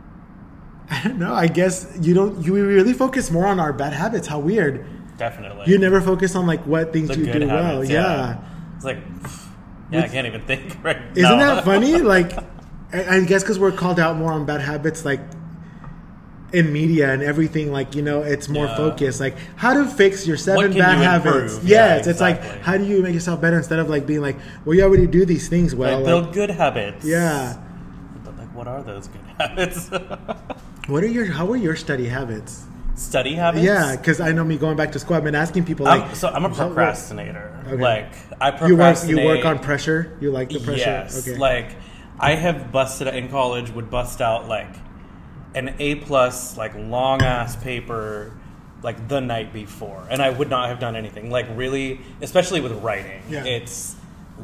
I 0.90 1.00
don't 1.02 1.18
know. 1.18 1.32
I 1.34 1.46
guess 1.48 1.96
you 2.02 2.12
don't. 2.12 2.44
You 2.44 2.52
really 2.66 2.92
focus 2.92 3.30
more 3.30 3.46
on 3.46 3.58
our 3.58 3.72
bad 3.72 3.94
habits. 3.94 4.26
How 4.28 4.38
weird. 4.38 4.84
Definitely. 5.16 5.64
You 5.66 5.78
never 5.78 6.00
focus 6.02 6.36
on 6.36 6.46
like 6.46 6.60
what 6.66 6.92
things 6.92 7.08
the 7.08 7.18
you 7.18 7.32
do 7.32 7.46
well. 7.46 7.80
habits, 7.82 7.90
Yeah. 7.90 8.38
It's 8.76 8.84
like, 8.84 8.98
yeah, 9.90 10.02
I 10.02 10.08
can't 10.08 10.26
even 10.26 10.42
think 10.42 10.76
right 10.84 10.98
Isn't 11.16 11.38
now. 11.38 11.54
that 11.56 11.64
funny? 11.64 12.00
Like, 12.02 12.32
I, 12.92 13.16
I 13.16 13.24
guess 13.24 13.42
because 13.42 13.58
we're 13.58 13.72
called 13.72 13.98
out 14.00 14.16
more 14.16 14.32
on 14.32 14.46
bad 14.46 14.60
habits, 14.60 15.04
like 15.04 15.20
in 16.52 16.72
media 16.72 17.12
and 17.12 17.22
everything. 17.22 17.70
Like, 17.72 17.94
you 17.94 18.00
know, 18.02 18.22
it's 18.22 18.48
more 18.48 18.64
Yeah. 18.66 18.76
focused. 18.76 19.20
Like, 19.20 19.36
how 19.56 19.74
to 19.74 19.84
fix 19.86 20.26
your 20.26 20.36
seven 20.38 20.72
bad 20.72 20.98
habits. 20.98 21.54
improve? 21.56 21.64
Yeah, 21.68 21.96
Yes, 21.96 22.06
it's 22.06 22.20
like 22.20 22.40
how 22.62 22.76
do 22.78 22.84
you 22.84 23.02
make 23.02 23.12
yourself 23.14 23.40
better 23.40 23.58
instead 23.58 23.78
of 23.78 23.90
like 23.90 24.06
being 24.06 24.22
like, 24.22 24.36
well, 24.64 24.74
you 24.74 24.82
already 24.82 25.06
do 25.06 25.24
these 25.26 25.48
things 25.48 25.74
well. 25.74 25.98
Like, 25.98 26.06
like, 26.06 26.22
build 26.22 26.32
good 26.34 26.50
habits. 26.50 27.04
yeah. 27.04 27.58
But 28.24 28.38
like, 28.38 28.54
what 28.54 28.66
are 28.66 28.82
those 28.82 29.08
good 29.08 29.20
habits? 29.38 29.90
What 30.86 31.02
are 31.04 31.08
your 31.08 31.26
How 31.26 31.50
are 31.52 31.56
your 31.56 31.76
study 31.76 32.06
habits? 32.08 32.64
Study 32.98 33.34
habits. 33.34 33.64
Yeah, 33.64 33.94
because 33.96 34.20
I 34.20 34.32
know 34.32 34.44
me 34.44 34.56
going 34.58 34.76
back 34.76 34.90
to 34.92 34.98
school. 34.98 35.16
I've 35.16 35.22
been 35.24 35.36
asking 35.36 35.64
people 35.64 35.86
like, 35.86 36.02
I'm, 36.02 36.14
so 36.16 36.28
I'm 36.28 36.44
a 36.44 36.50
procrastinator. 36.50 37.62
Okay. 37.68 37.76
Like 37.80 38.12
I 38.40 38.48
You 38.48 38.52
work. 38.52 38.58
procrastinate. 38.68 39.22
You 39.24 39.28
work 39.28 39.44
on 39.44 39.58
pressure. 39.60 40.16
You 40.20 40.32
like 40.32 40.48
the 40.48 40.58
pressure. 40.58 40.80
Yes. 40.80 41.26
Okay. 41.28 41.38
Like 41.38 41.76
I 42.18 42.34
have 42.34 42.72
busted 42.72 43.06
in 43.08 43.28
college 43.28 43.70
would 43.70 43.88
bust 43.88 44.20
out 44.20 44.48
like 44.48 44.74
an 45.54 45.76
A 45.78 45.94
plus 45.94 46.56
like 46.56 46.74
long 46.74 47.22
ass 47.22 47.54
paper 47.54 48.32
like 48.82 49.06
the 49.08 49.20
night 49.20 49.52
before, 49.52 50.04
and 50.10 50.20
I 50.20 50.30
would 50.30 50.50
not 50.50 50.68
have 50.68 50.80
done 50.80 50.96
anything. 50.96 51.30
Like 51.30 51.46
really, 51.54 52.00
especially 52.20 52.60
with 52.60 52.72
writing, 52.82 53.22
Yeah. 53.30 53.44
it's 53.44 53.94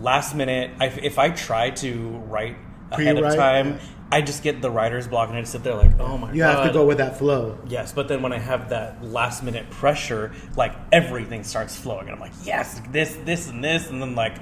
last 0.01 0.35
minute. 0.37 0.71
I, 0.81 0.87
if 0.87 1.19
I 1.19 1.31
try 1.31 1.71
to 1.71 1.93
write 2.29 2.57
ahead 2.91 3.17
of 3.17 3.23
Pre-write, 3.23 3.37
time, 3.37 3.69
yeah. 3.75 3.79
I 4.13 4.21
just 4.23 4.43
get 4.43 4.61
the 4.63 4.71
writer's 4.71 5.09
block 5.09 5.29
and 5.29 5.37
I 5.39 5.41
just 5.41 5.53
sit 5.53 5.65
there 5.65 5.75
like, 5.75 5.99
oh 5.99 6.17
my 6.19 6.33
you 6.33 6.39
god. 6.39 6.51
You 6.51 6.57
have 6.59 6.67
to 6.69 6.73
go 6.73 6.87
with 6.87 6.99
that 6.99 7.19
flow. 7.19 7.59
Yes, 7.67 7.93
but 7.93 8.07
then 8.07 8.23
when 8.23 8.33
I 8.33 8.39
have 8.39 8.69
that 8.69 9.03
last 9.05 9.43
minute 9.43 9.69
pressure, 9.71 10.33
like 10.57 10.73
everything 10.93 11.43
starts 11.43 11.75
flowing, 11.75 12.07
and 12.09 12.13
I'm 12.15 12.21
like, 12.21 12.33
yes, 12.45 12.81
this, 12.93 13.17
this, 13.25 13.49
and 13.49 13.65
this, 13.65 13.91
and 13.91 14.01
then 14.01 14.15
like 14.15 14.37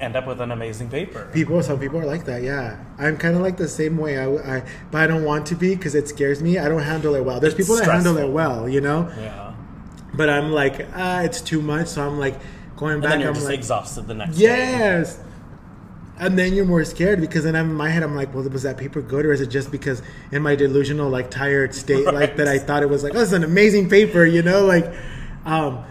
end 0.00 0.16
up 0.16 0.26
with 0.26 0.40
an 0.40 0.50
amazing 0.50 0.90
paper. 0.90 1.30
People, 1.32 1.62
some 1.62 1.78
people 1.78 2.00
are 2.00 2.04
like 2.04 2.24
that. 2.24 2.42
Yeah, 2.42 2.82
I'm 2.98 3.16
kind 3.16 3.36
of 3.36 3.40
like 3.40 3.56
the 3.56 3.68
same 3.68 3.96
way. 3.96 4.18
I, 4.18 4.56
I, 4.58 4.62
but 4.90 5.00
I 5.00 5.06
don't 5.06 5.24
want 5.24 5.46
to 5.46 5.54
be 5.54 5.74
because 5.74 5.94
it 5.94 6.08
scares 6.08 6.42
me. 6.42 6.58
I 6.58 6.68
don't 6.68 6.82
handle 6.82 7.14
it 7.14 7.24
well. 7.24 7.40
There's 7.40 7.54
It's 7.54 7.62
people 7.62 7.76
that 7.76 7.88
handle 7.90 8.18
it 8.18 8.28
well, 8.28 8.68
you 8.68 8.80
know. 8.80 9.08
Yeah, 9.16 9.54
But 10.12 10.28
I'm 10.28 10.50
like, 10.50 10.86
ah, 10.94 11.20
it's 11.22 11.40
too 11.40 11.62
much. 11.62 11.86
So 11.86 12.04
I'm 12.06 12.18
like 12.18 12.38
going 12.76 12.94
and 12.94 13.02
back. 13.02 13.12
then 13.12 13.20
you're 13.20 13.28
I'm 13.28 13.34
just 13.36 13.46
like, 13.46 13.58
exhausted 13.58 14.06
the 14.08 14.14
next 14.14 14.36
day. 14.36 15.04
And 16.18 16.38
then 16.38 16.52
you're 16.52 16.66
more 16.66 16.84
scared 16.84 17.20
because 17.20 17.44
then 17.44 17.56
I'm 17.56 17.70
in 17.70 17.76
my 17.76 17.88
head. 17.88 18.02
I'm 18.02 18.14
like, 18.14 18.34
well, 18.34 18.44
was 18.48 18.62
that 18.62 18.76
paper 18.76 19.00
good, 19.00 19.24
or 19.24 19.32
is 19.32 19.40
it 19.40 19.48
just 19.48 19.70
because 19.70 20.02
in 20.30 20.42
my 20.42 20.54
delusional, 20.54 21.08
like 21.08 21.30
tired 21.30 21.74
state, 21.74 22.04
like 22.04 22.36
that 22.36 22.46
I 22.46 22.58
thought 22.58 22.82
it 22.82 22.90
was 22.90 23.02
like, 23.02 23.14
oh, 23.14 23.20
is 23.20 23.32
an 23.32 23.44
amazing 23.44 23.88
paper, 23.88 24.24
you 24.24 24.42
know, 24.42 24.64
like, 24.64 24.92
um, 25.44 25.84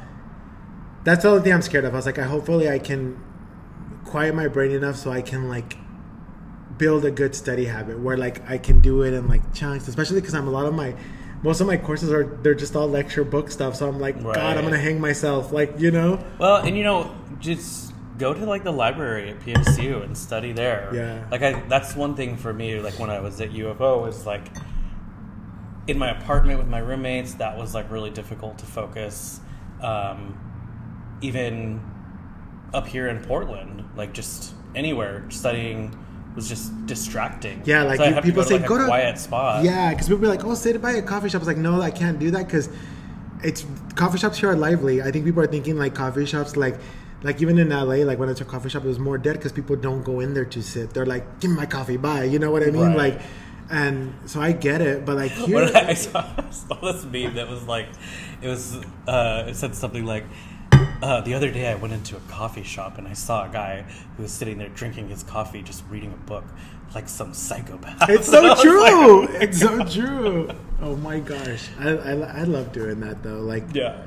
that's 1.04 1.24
the 1.24 1.30
only 1.30 1.42
thing 1.42 1.54
I'm 1.54 1.62
scared 1.62 1.86
of. 1.86 1.94
I 1.94 1.98
was 1.98 2.06
like, 2.06 2.20
I 2.20 2.24
hopefully 2.24 2.70
I 2.70 2.80
can 2.80 3.22
quiet 4.06 4.36
my 4.36 4.48
brain 4.48 4.72
enough 4.72 4.98
so 4.98 5.12
I 5.12 5.22
can 5.22 5.48
like 5.50 5.78
build 6.78 7.06
a 7.06 7.12
good 7.12 7.36
study 7.36 7.66
habit 7.66 8.00
where 8.00 8.18
like 8.18 8.48
I 8.50 8.58
can 8.58 8.80
do 8.80 9.04
it 9.04 9.14
in 9.14 9.28
like 9.28 9.54
chunks, 9.54 9.88
especially 9.88 10.20
because 10.22 10.36
I'm 10.36 10.48
a 10.48 10.52
lot 10.52 10.66
of 10.66 10.74
my 10.74 10.96
most 11.44 11.62
of 11.62 11.68
my 11.68 11.78
courses 11.78 12.12
are 12.12 12.24
they're 12.44 12.54
just 12.56 12.76
all 12.76 12.88
lecture 12.88 13.24
book 13.24 13.50
stuff. 13.50 13.76
So 13.76 13.88
I'm 13.88 14.00
like, 14.00 14.22
God, 14.22 14.38
I'm 14.38 14.64
gonna 14.64 14.78
hang 14.78 15.00
myself, 15.00 15.52
like 15.52 15.80
you 15.80 15.92
know. 15.92 16.24
Well, 16.38 16.58
and 16.58 16.78
you 16.78 16.84
know, 16.84 17.16
just 17.40 17.91
go 18.18 18.34
to 18.34 18.46
like 18.46 18.64
the 18.64 18.72
library 18.72 19.30
at 19.32 19.40
PSU 19.40 20.04
and 20.04 20.18
study 20.18 20.52
there. 20.52 20.90
Yeah. 20.94 21.26
Like 21.32 21.42
I, 21.42 21.60
that's 21.68 21.96
one 21.96 22.16
thing 22.16 22.38
for 22.38 22.54
me. 22.54 22.80
Like 22.80 23.00
when 23.00 23.10
I 23.10 23.20
was 23.20 23.40
at 23.42 23.52
U 23.52 23.68
of 23.70 23.82
O, 23.82 24.06
is 24.06 24.26
like 24.26 24.48
in 25.88 25.98
my 25.98 26.10
apartment 26.18 26.60
with 26.60 26.68
my 26.68 26.80
roommates. 26.80 27.36
That 27.36 27.58
was 27.58 27.74
like 27.74 27.90
really 27.92 28.10
difficult 28.12 28.58
to 28.60 28.66
focus. 28.66 29.40
Um, 29.82 30.38
even 31.22 31.82
up 32.74 32.88
here 32.88 33.08
in 33.08 33.20
Portland, 33.24 33.84
like 33.96 34.14
just 34.14 34.54
anywhere 34.76 35.26
studying 35.30 35.98
was 36.36 36.48
just 36.48 36.86
distracting. 36.86 37.62
Yeah, 37.66 37.84
like 37.84 37.98
So 37.98 38.04
I 38.04 38.08
you- 38.10 38.14
have 38.16 38.24
people 38.24 38.44
to 38.44 38.48
say, 38.50 38.58
go 38.60 38.64
to, 38.64 38.68
"Go 38.68 38.74
like, 38.76 38.82
a 38.82 38.84
to-" 38.84 38.88
quiet 38.90 39.18
spot. 39.20 39.64
Yeah, 39.66 39.90
because 39.90 40.08
people 40.08 40.22
be 40.22 40.28
like, 40.28 40.46
"Oh, 40.46 40.54
sit 40.54 40.82
by 40.82 40.92
a 40.92 41.02
coffee 41.02 41.28
shop." 41.30 41.40
I 41.42 41.46
was 41.46 41.48
like, 41.48 41.58
"No, 41.58 41.82
I 41.82 41.92
can't 41.92 42.20
do 42.20 42.32
that 42.32 42.46
because 42.46 42.70
it's 43.44 43.66
coffee 43.96 44.18
shops 44.18 44.38
here 44.38 44.50
are 44.50 44.56
lively." 44.56 45.02
I 45.02 45.12
think 45.12 45.26
people 45.26 45.42
are 45.44 45.48
thinking 45.48 45.78
like 45.78 45.94
coffee 45.94 46.26
shops, 46.26 46.56
like 46.56 46.80
like 47.24 47.42
even 47.42 47.58
in 47.58 47.70
LA, 47.70 48.04
like 48.06 48.18
when 48.20 48.30
it's 48.30 48.42
a 48.42 48.46
coffee 48.46 48.70
shop, 48.70 48.84
it 48.84 48.88
was 48.88 49.00
more 49.00 49.18
dead 49.18 49.34
because 49.38 49.52
people 49.52 49.76
don't 49.76 50.04
go 50.04 50.20
in 50.20 50.34
there 50.34 50.46
to 50.46 50.62
sit. 50.62 50.94
They're 50.94 51.06
like, 51.06 51.40
"Give 51.40 51.52
me 51.52 51.58
my 51.58 51.66
coffee, 51.66 51.98
bye." 51.98 52.24
You 52.24 52.40
know 52.40 52.52
what 52.52 52.64
I 52.64 52.72
mean? 52.72 52.82
Right. 52.96 53.14
Like, 53.14 53.22
and 53.70 54.14
so 54.26 54.42
I 54.42 54.52
get 54.54 54.82
it, 54.82 55.06
but 55.06 55.16
like 55.18 55.32
here, 55.46 55.56
When 55.56 55.76
I 55.76 55.94
saw, 55.94 56.20
I 56.38 56.50
saw 56.52 56.76
this 56.92 57.06
meme 57.06 57.36
that 57.36 57.48
was 57.50 57.64
like, 57.64 57.88
it 58.42 58.48
was, 58.48 58.76
uh, 59.08 59.46
it 59.48 59.56
said 59.56 59.76
something 59.76 60.06
like, 60.06 60.26
uh, 61.02 61.22
the 61.22 61.34
other 61.34 61.50
day 61.52 61.68
I 61.68 61.76
went 61.76 61.94
into 61.94 62.18
a 62.18 62.20
coffee 62.22 62.64
shop 62.64 62.98
and 62.98 63.08
I 63.08 63.14
saw 63.14 63.46
a 63.48 63.50
guy 63.50 63.84
who 64.18 64.24
was 64.24 64.32
sitting 64.32 64.58
there 64.58 64.70
drinking 64.70 65.10
his 65.10 65.24
coffee, 65.24 65.62
just 65.62 65.84
reading 65.90 66.12
a 66.14 66.18
book, 66.28 66.44
like 66.94 67.08
some 67.08 67.34
psychopath. 67.34 68.10
it's 68.10 68.28
so 68.36 68.56
true. 68.62 69.26
like- 69.28 69.42
it's 69.44 69.60
so 69.60 69.84
true. 69.86 70.50
Oh 70.82 70.96
my 70.98 71.20
gosh, 71.20 71.70
I, 71.80 71.90
I 71.92 72.12
I 72.14 72.44
love 72.44 72.72
doing 72.74 73.00
that 73.02 73.22
though. 73.24 73.40
Like, 73.42 73.64
yeah. 73.74 74.02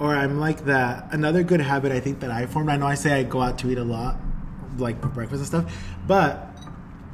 Or 0.00 0.16
I'm 0.16 0.40
like 0.40 0.64
that. 0.64 1.12
Another 1.12 1.42
good 1.44 1.60
habit 1.60 1.92
I 1.92 2.00
think 2.00 2.18
that 2.20 2.30
I 2.32 2.46
formed. 2.46 2.70
I 2.70 2.76
know 2.76 2.86
I 2.86 2.94
say 2.94 3.20
I 3.20 3.22
go 3.22 3.40
out 3.40 3.58
to 3.60 3.70
eat 3.70 3.78
a 3.78 3.84
lot, 3.84 4.16
like 4.78 5.00
for 5.00 5.08
breakfast 5.08 5.38
and 5.40 5.46
stuff, 5.46 5.84
but 6.08 6.48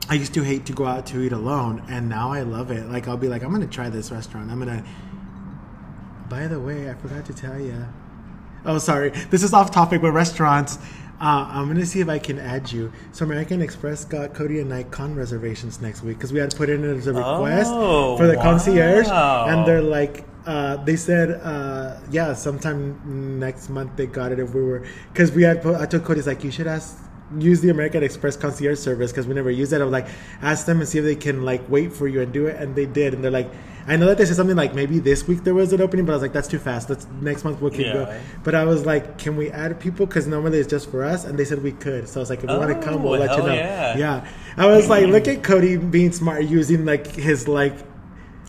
I 0.09 0.15
used 0.15 0.33
to 0.35 0.43
hate 0.43 0.65
to 0.67 0.73
go 0.73 0.87
out 0.87 1.05
to 1.07 1.21
eat 1.21 1.33
alone, 1.33 1.83
and 1.89 2.09
now 2.09 2.33
I 2.33 2.43
love 2.43 2.71
it. 2.71 2.89
Like 2.89 3.09
I'll 3.09 3.17
be 3.17 3.29
like, 3.29 3.43
I'm 3.43 3.51
gonna 3.53 3.67
try 3.67 3.91
this 3.91 4.11
restaurant. 4.11 4.51
I'm 4.51 4.59
gonna. 4.61 4.85
By 6.29 6.47
the 6.47 6.59
way, 6.59 6.91
I 6.91 6.95
forgot 6.95 7.25
to 7.27 7.35
tell 7.35 7.61
you. 7.61 7.87
Oh, 8.65 8.79
sorry. 8.79 9.11
This 9.31 9.43
is 9.45 9.53
off 9.53 9.71
topic, 9.71 10.01
but 10.03 10.11
restaurants. 10.13 10.79
Uh, 11.21 11.49
I'm 11.51 11.67
gonna 11.69 11.87
see 11.87 12.01
if 12.01 12.09
I 12.09 12.19
can 12.19 12.39
add 12.39 12.71
you. 12.71 12.93
So 13.13 13.25
American 13.25 13.63
Express 13.63 14.05
got 14.05 14.35
Cody 14.35 14.61
and 14.61 14.73
I 14.75 14.83
con 14.83 15.15
reservations 15.15 15.81
next 15.81 16.03
week 16.03 16.19
because 16.19 16.33
we 16.33 16.39
had 16.41 16.51
to 16.51 16.57
put 16.57 16.69
in 16.69 16.85
as 16.85 17.07
a 17.07 17.13
request 17.13 17.71
Oh, 17.73 18.17
for 18.17 18.27
the 18.27 18.37
concierge, 18.37 19.09
and 19.09 19.67
they're 19.67 19.81
like, 19.83 20.25
uh, 20.47 20.77
they 20.85 20.97
said, 20.97 21.41
uh, 21.43 21.97
yeah, 22.11 22.33
sometime 22.35 23.39
next 23.39 23.69
month 23.69 23.91
they 23.97 24.07
got 24.07 24.33
it 24.33 24.39
if 24.39 24.55
we 24.55 24.63
were, 24.63 24.87
because 25.13 25.33
we 25.33 25.43
had, 25.43 25.65
I 25.67 25.87
told 25.87 26.05
Cody's 26.05 26.27
like, 26.27 26.45
you 26.45 26.51
should 26.51 26.67
ask, 26.67 26.97
use 27.39 27.61
the 27.61 27.71
American 27.71 28.05
Express 28.05 28.37
concierge 28.37 28.79
service 28.79 29.11
because 29.11 29.27
we 29.27 29.35
never 29.35 29.51
used 29.51 29.73
it. 29.73 29.81
I 29.81 29.85
was 29.85 29.93
like, 29.93 30.07
ask 30.43 30.65
them 30.67 30.79
and 30.79 30.89
see 30.89 30.99
if 30.99 31.05
they 31.05 31.17
can 31.17 31.45
like 31.45 31.69
wait 31.69 31.93
for 31.93 32.07
you 32.07 32.21
and 32.21 32.33
do 32.33 32.47
it, 32.47 32.57
and 32.61 32.75
they 32.77 32.87
did, 32.87 33.15
and 33.15 33.25
they're 33.25 33.31
like, 33.33 33.51
I 33.89 33.97
know 33.97 34.07
that 34.07 34.19
they 34.19 34.25
said 34.25 34.35
something 34.37 34.57
like 34.57 34.75
maybe 34.75 34.99
this 34.99 35.29
week 35.29 35.45
there 35.45 35.55
was 35.55 35.73
an 35.73 35.81
opening, 35.81 36.07
but 36.07 36.13
I 36.13 36.17
was 36.17 36.23
like, 36.23 36.33
that's 36.33 36.49
too 36.49 36.59
fast. 36.59 36.89
Let's 36.91 37.07
next 37.21 37.45
month 37.45 37.61
we'll 37.61 37.71
keep 37.71 37.87
Yeah. 37.87 37.93
going. 37.93 38.21
But 38.43 38.55
I 38.57 38.65
was 38.65 38.85
like, 38.87 39.17
can 39.19 39.37
we 39.37 39.51
add 39.51 39.79
people? 39.81 40.07
Because 40.07 40.27
normally 40.27 40.59
it's 40.59 40.69
just 40.69 40.91
for 40.91 41.05
us, 41.05 41.25
and 41.25 41.39
they 41.39 41.45
said 41.45 41.63
we 41.63 41.71
could. 41.73 42.09
So 42.09 42.19
I 42.19 42.23
was 42.23 42.31
like, 42.31 42.43
if 42.45 42.51
you 42.51 42.57
want 42.57 42.71
to 42.71 42.79
Oh, 42.79 42.83
come, 42.83 43.03
we'll 43.05 43.19
let 43.19 43.37
you 43.37 43.43
know. 43.45 43.55
yeah. 43.55 43.97
yeah. 43.97 44.29
I 44.57 44.67
was 44.67 44.89
like, 44.89 45.07
look 45.07 45.27
at 45.29 45.43
Cody 45.45 45.77
being 45.77 46.11
smart, 46.13 46.45
using 46.45 46.85
like 46.85 47.07
his 47.07 47.47
like. 47.49 47.75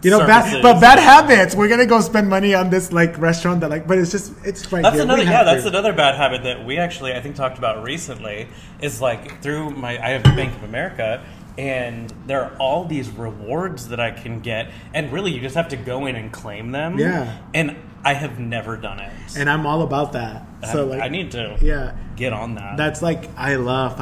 You 0.04 0.12
know, 0.12 0.20
bad, 0.20 0.62
but 0.62 0.80
bad 0.80 1.00
habits. 1.00 1.56
We're 1.56 1.68
gonna 1.70 1.86
go 1.88 2.00
spend 2.02 2.30
money 2.30 2.54
on 2.54 2.70
this 2.70 2.92
like 2.94 3.18
restaurant 3.18 3.62
that 3.62 3.70
like, 3.70 3.88
but 3.88 3.98
it's 3.98 4.12
just 4.12 4.32
it's 4.46 4.72
right 4.72 4.84
That's 4.84 4.96
here. 4.96 5.04
another 5.04 5.24
yeah. 5.24 5.44
That's 5.44 5.64
to. 5.64 5.70
another 5.70 5.92
bad 5.94 6.16
habit 6.16 6.44
that 6.44 6.66
we 6.66 6.78
actually 6.78 7.14
I 7.14 7.20
think 7.22 7.36
talked 7.36 7.58
about 7.58 7.84
recently. 7.84 8.48
Is 8.82 9.02
like 9.02 9.42
through 9.42 9.72
my 9.72 9.98
I 10.04 10.10
have 10.12 10.24
Bank 10.24 10.56
of 10.56 10.64
America, 10.64 11.24
and 11.58 12.14
there 12.28 12.44
are 12.44 12.56
all 12.60 12.86
these 12.86 13.10
rewards 13.10 13.88
that 13.90 14.00
I 14.00 14.12
can 14.12 14.40
get, 14.42 14.72
and 14.94 15.12
really 15.12 15.32
you 15.34 15.42
just 15.42 15.56
have 15.56 15.70
to 15.70 15.78
go 15.78 16.06
in 16.06 16.16
and 16.16 16.32
claim 16.32 16.72
them. 16.72 17.00
Yeah. 17.00 17.36
and 17.56 17.76
I 18.06 18.14
have 18.14 18.40
never 18.40 18.78
done 18.78 19.00
it. 19.00 19.12
and 19.36 19.50
I'm 19.50 19.66
all 19.66 19.82
about 19.82 20.14
that. 20.14 20.46
I- 20.64 20.72
So 20.72 20.86
like, 20.86 21.02
I 21.02 21.10
need 21.10 21.32
to 21.32 21.58
yeah, 21.60 21.94
get 22.16 22.32
on 22.34 22.54
that. 22.56 22.78
that's 22.78 23.02
like 23.02 23.30
I 23.36 23.56
love 23.56 23.98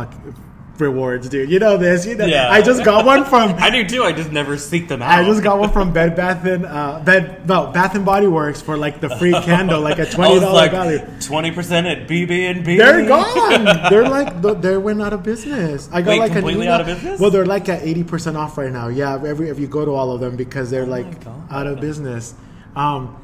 rewards, 0.79 1.29
dude. 1.29 1.49
You 1.49 1.59
know 1.59 1.77
this. 1.77 2.05
You 2.05 2.15
know, 2.15 2.25
Yeah. 2.25 2.49
I 2.49 2.61
just 2.61 2.83
got 2.83 3.05
one 3.05 3.25
from. 3.25 3.53
I 3.57 3.69
do 3.69 3.87
too. 3.87 4.03
I 4.03 4.11
just 4.11 4.31
never 4.31 4.57
seek 4.57 4.87
them 4.87 5.01
out. 5.01 5.19
I 5.19 5.23
just 5.25 5.43
got 5.43 5.59
one 5.59 5.71
from 5.71 5.93
Bed 5.99 6.15
Bath 6.15 6.45
and 6.45 6.65
uh, 6.65 6.99
Bed 7.03 7.47
no 7.47 7.67
Bath 7.71 7.95
and 7.95 8.05
Body 8.05 8.27
Works 8.27 8.61
for 8.61 8.77
like 8.77 8.99
the 9.01 9.09
free 9.17 9.31
candle, 9.33 9.81
like 9.81 9.99
a 9.99 10.05
twenty 10.11 10.39
dollar 10.39 10.53
like 10.53 10.71
value. 10.71 10.99
twenty 11.21 11.51
percent 11.51 11.87
at 11.87 12.07
BB 12.07 12.31
and 12.51 12.65
B. 12.65 12.77
They're 12.77 13.05
gone. 13.07 13.65
They're 13.89 14.07
like 14.09 14.41
th- 14.41 14.57
they 14.59 14.77
went 14.77 15.01
out 15.01 15.13
of 15.13 15.23
business. 15.23 15.89
I 15.91 16.01
got 16.01 16.11
Wait, 16.11 16.19
like 16.19 16.31
completely 16.33 16.67
out 16.67 16.81
of 16.81 16.87
business? 16.87 17.19
Well, 17.19 17.29
they're 17.31 17.45
like 17.45 17.67
at 17.69 17.81
eighty 17.83 18.03
percent 18.03 18.37
off 18.37 18.57
right 18.57 18.71
now. 18.71 18.87
Yeah, 18.89 19.15
every 19.23 19.49
if 19.49 19.59
you 19.59 19.67
go 19.67 19.85
to 19.85 19.91
all 19.91 20.11
of 20.11 20.19
them 20.21 20.35
because 20.35 20.69
they're 20.69 20.85
like 20.85 21.05
Oh 21.05 21.11
God. 21.25 21.47
out 21.51 21.67
of 21.67 21.79
business. 21.81 22.33
Um, 22.75 23.21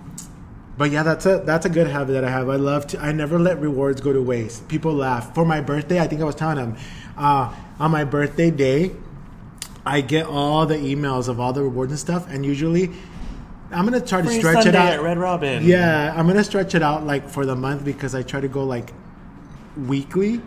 but 0.78 0.90
yeah, 0.90 1.04
that's 1.04 1.26
a 1.26 1.40
that's 1.46 1.66
a 1.66 1.70
good 1.70 1.88
habit 1.88 2.14
that 2.14 2.24
I 2.24 2.30
have. 2.32 2.50
I 2.50 2.56
love 2.56 2.88
to. 2.88 3.00
I 3.00 3.12
never 3.12 3.38
let 3.38 3.60
rewards 3.60 4.02
go 4.02 4.14
to 4.14 4.22
waste. 4.22 4.68
People 4.68 4.94
laugh 4.94 5.36
for 5.36 5.46
my 5.46 5.62
birthday. 5.62 6.00
I 6.00 6.08
think 6.08 6.22
I 6.22 6.24
was 6.24 6.34
telling 6.36 6.56
them 6.56 6.76
uh, 7.18 7.54
on 7.80 7.92
my 7.92 8.04
birthday 8.04 8.52
day, 8.52 8.92
I 9.86 10.02
get 10.02 10.26
all 10.28 10.66
the 10.66 10.76
emails 10.76 11.28
of 11.28 11.40
all 11.40 11.54
the 11.54 11.64
rewards 11.64 11.92
and 11.92 12.00
stuff, 12.00 12.28
and 12.30 12.46
usually. 12.46 12.92
I'm 13.74 13.86
gonna 13.86 14.02
try 14.02 14.22
to 14.22 14.28
Free 14.28 14.40
stretch 14.40 14.64
Sunday 14.66 14.70
it 14.72 14.76
out. 14.76 14.94
at 14.96 15.02
Red 15.02 15.18
Robin. 15.18 15.64
Yeah, 15.64 16.14
I'm 16.14 16.28
gonna 16.28 16.44
stretch 16.44 16.76
it 16.76 16.84
out 16.84 17.06
like 17.06 17.30
for 17.30 17.46
the 17.46 17.56
month 17.56 17.86
because 17.86 18.14
I 18.14 18.22
try 18.22 18.42
to 18.42 18.50
go 18.50 18.66
like 18.66 18.92
weekly, 19.78 20.42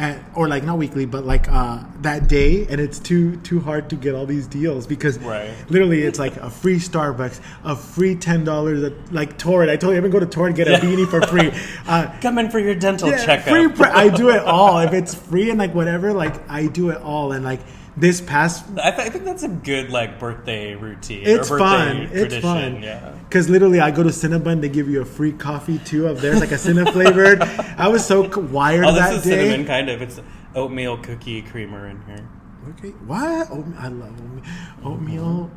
and, 0.00 0.24
or 0.34 0.48
like 0.48 0.64
not 0.64 0.78
weekly, 0.78 1.04
but 1.04 1.26
like 1.26 1.46
uh, 1.52 1.78
that 2.00 2.26
day, 2.26 2.66
and 2.70 2.80
it's 2.80 2.98
too 2.98 3.36
too 3.42 3.60
hard 3.60 3.90
to 3.90 3.96
get 3.96 4.14
all 4.14 4.24
these 4.24 4.46
deals 4.46 4.86
because 4.86 5.18
Right. 5.18 5.50
literally 5.68 6.02
it's 6.02 6.18
like 6.18 6.36
a 6.38 6.48
free 6.48 6.76
Starbucks, 6.78 7.38
a 7.64 7.76
free 7.76 8.14
ten 8.14 8.42
dollars, 8.42 8.92
like 9.10 9.36
Torrid. 9.36 9.68
I 9.68 9.76
told 9.76 9.90
you, 9.92 9.96
I 9.96 9.98
even 9.98 10.10
go 10.10 10.18
to 10.18 10.26
Torrid 10.26 10.56
get 10.56 10.68
a 10.68 10.72
Yeah. 10.72 10.80
beanie 10.80 11.06
for 11.08 11.20
free. 11.26 11.52
Uh, 11.86 12.10
Come 12.22 12.38
in 12.38 12.50
for 12.50 12.58
your 12.60 12.74
dental 12.74 13.10
yeah, 13.10 13.24
checkup. 13.24 13.48
free. 13.48 13.68
Pre- 13.68 13.86
I 13.86 14.08
do 14.08 14.30
it 14.30 14.42
all 14.44 14.78
if 14.78 14.92
it's 14.92 15.12
free 15.14 15.50
and 15.50 15.58
like 15.58 15.74
whatever. 15.74 16.12
Like 16.12 16.48
I 16.48 16.66
do 16.68 16.90
it 16.90 16.98
all, 17.02 17.32
and 17.32 17.44
like 17.44 17.60
this 17.96 18.20
past 18.20 18.64
I, 18.82 18.90
th- 18.92 19.06
I 19.08 19.10
think 19.10 19.24
that's 19.24 19.42
a 19.42 19.48
good 19.48 19.90
like 19.90 20.18
birthday 20.18 20.74
routine. 20.74 21.22
It's 21.26 21.48
birthday 21.48 21.64
fun. 22.06 22.08
It's 22.12 22.36
fun. 22.36 22.82
Yeah. 22.82 23.12
Because 23.28 23.48
literally, 23.48 23.80
I 23.80 23.90
go 23.90 24.02
to 24.02 24.08
Cinnabon, 24.10 24.60
they 24.60 24.68
give 24.68 24.88
you 24.88 25.02
a 25.02 25.04
free 25.04 25.32
coffee 25.32 25.78
too 25.78 26.06
of 26.06 26.20
theirs, 26.20 26.40
like 26.40 26.50
a 26.52 26.58
Cinna 26.58 26.90
flavored. 26.92 27.42
I 27.42 27.88
was 27.88 28.04
so 28.06 28.22
wired 28.38 28.84
Oh, 28.84 28.94
that 28.94 29.10
this 29.10 29.18
is 29.18 29.24
day. 29.24 29.30
cinnamon 29.48 29.66
kind 29.66 29.88
of. 29.88 30.02
It's 30.02 30.20
oatmeal 30.54 30.98
cookie 30.98 31.42
creamer 31.42 31.88
in 31.88 32.00
here. 32.06 32.28
Okay, 32.70 32.90
what? 33.06 33.50
Oatmeal. 33.50 33.78
I 33.78 33.88
love 33.88 34.20
oatmeal. 34.20 34.44
Oatmeal. 34.84 35.50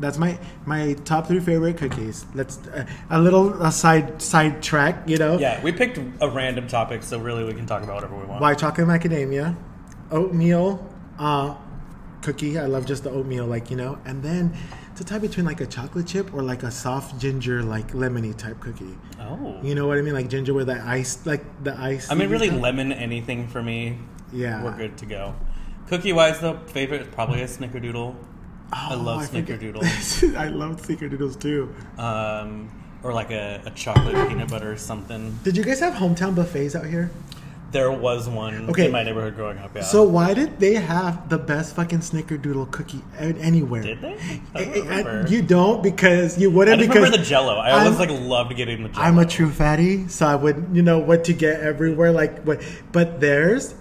That's 0.00 0.16
my 0.18 0.38
my 0.64 0.92
top 1.04 1.26
three 1.26 1.40
favorite 1.40 1.76
cookies. 1.76 2.24
Let's 2.34 2.58
uh, 2.68 2.86
a 3.10 3.20
little 3.20 3.60
a 3.62 3.72
side 3.72 4.22
side 4.22 4.62
track. 4.62 5.08
You 5.08 5.16
know, 5.18 5.38
Yeah, 5.38 5.60
we 5.62 5.72
picked 5.72 5.98
a 6.20 6.28
random 6.28 6.66
topic, 6.68 7.02
so 7.02 7.18
really 7.18 7.44
we 7.44 7.52
can 7.52 7.66
talk 7.66 7.82
about 7.82 7.96
whatever 7.96 8.16
we 8.16 8.24
want. 8.24 8.40
White 8.40 8.58
chocolate 8.58 8.86
macadamia, 8.86 9.56
oatmeal, 10.10 10.86
uh, 11.18 11.54
cookie. 12.22 12.58
I 12.58 12.66
love 12.66 12.86
just 12.86 13.04
the 13.04 13.10
oatmeal, 13.10 13.46
like 13.46 13.70
you 13.70 13.76
know, 13.76 13.98
and 14.04 14.22
then 14.22 14.56
to 14.96 15.04
tie 15.04 15.18
between 15.18 15.46
like 15.46 15.60
a 15.60 15.66
chocolate 15.66 16.06
chip 16.06 16.32
or 16.34 16.42
like 16.42 16.62
a 16.62 16.70
soft 16.70 17.20
ginger, 17.20 17.62
like 17.62 17.92
lemony 17.92 18.36
type 18.36 18.60
cookie. 18.60 18.96
Oh. 19.20 19.58
You 19.62 19.74
know 19.74 19.86
what 19.86 19.98
I 19.98 20.02
mean? 20.02 20.14
Like 20.14 20.28
ginger 20.28 20.54
with 20.54 20.66
the 20.68 20.80
ice, 20.80 21.24
like 21.26 21.42
the 21.64 21.78
ice. 21.78 22.10
I 22.10 22.14
mean, 22.14 22.30
really, 22.30 22.50
lemon 22.50 22.92
anything 22.92 23.46
for 23.48 23.62
me. 23.62 23.98
Yeah. 24.32 24.62
We're 24.64 24.76
good 24.76 24.98
to 24.98 25.06
go. 25.06 25.34
Cookie 25.88 26.12
wise, 26.12 26.40
though, 26.40 26.58
favorite 26.66 27.02
is 27.02 27.08
probably 27.14 27.40
a 27.42 27.46
snickerdoodle. 27.46 28.14
I 28.72 28.94
Oh, 28.94 28.98
love 28.98 29.26
forget- 29.30 29.60
snickerdoodles. 29.60 30.36
I 30.36 30.48
love 30.48 30.82
snickerdoodles 30.82 31.40
too. 31.40 31.74
um, 31.96 32.68
or 33.02 33.12
like 33.14 33.30
a, 33.30 33.62
a 33.64 33.70
chocolate 33.70 34.28
peanut 34.28 34.50
butter 34.50 34.70
or 34.72 34.76
something. 34.76 35.38
Did 35.44 35.56
you 35.56 35.62
guys 35.64 35.78
have 35.80 35.94
hometown 35.94 36.34
buffets 36.34 36.74
out 36.74 36.84
here? 36.84 37.10
There 37.70 37.92
was 37.92 38.26
one 38.30 38.70
Okay. 38.70 38.86
in 38.86 38.92
my 38.92 39.02
neighborhood 39.02 39.36
growing 39.36 39.58
up, 39.58 39.76
yeah. 39.76 39.82
So 39.82 40.02
why 40.02 40.32
did 40.32 40.58
they 40.58 40.74
have 40.74 41.28
the 41.28 41.36
best 41.36 41.76
fucking 41.76 41.98
snickerdoodle 41.98 42.70
cookie 42.70 43.02
anywhere? 43.18 43.82
Did 43.82 44.00
they? 44.00 44.16
I 44.54 44.60
I- 44.60 45.00
I- 45.02 45.26
you 45.26 45.42
don't 45.42 45.82
because 45.82 46.38
you 46.38 46.50
wouldn't 46.50 46.78
just 46.78 46.88
because 46.88 47.02
remember 47.04 47.18
the 47.18 47.24
jello. 47.24 47.56
I 47.56 47.72
always 47.72 48.00
I'm- 48.00 48.08
like 48.08 48.20
loved 48.22 48.56
getting 48.56 48.84
the 48.84 48.88
jello. 48.88 49.04
I'm 49.06 49.18
a 49.18 49.26
true 49.26 49.50
fatty, 49.50 50.08
so 50.08 50.26
I 50.26 50.34
would 50.34 50.68
you 50.72 50.80
know 50.82 50.98
what 50.98 51.24
to 51.24 51.34
get 51.34 51.60
everywhere. 51.60 52.10
Like 52.10 52.42
what, 52.44 52.62
but 52.90 53.20
theirs 53.20 53.74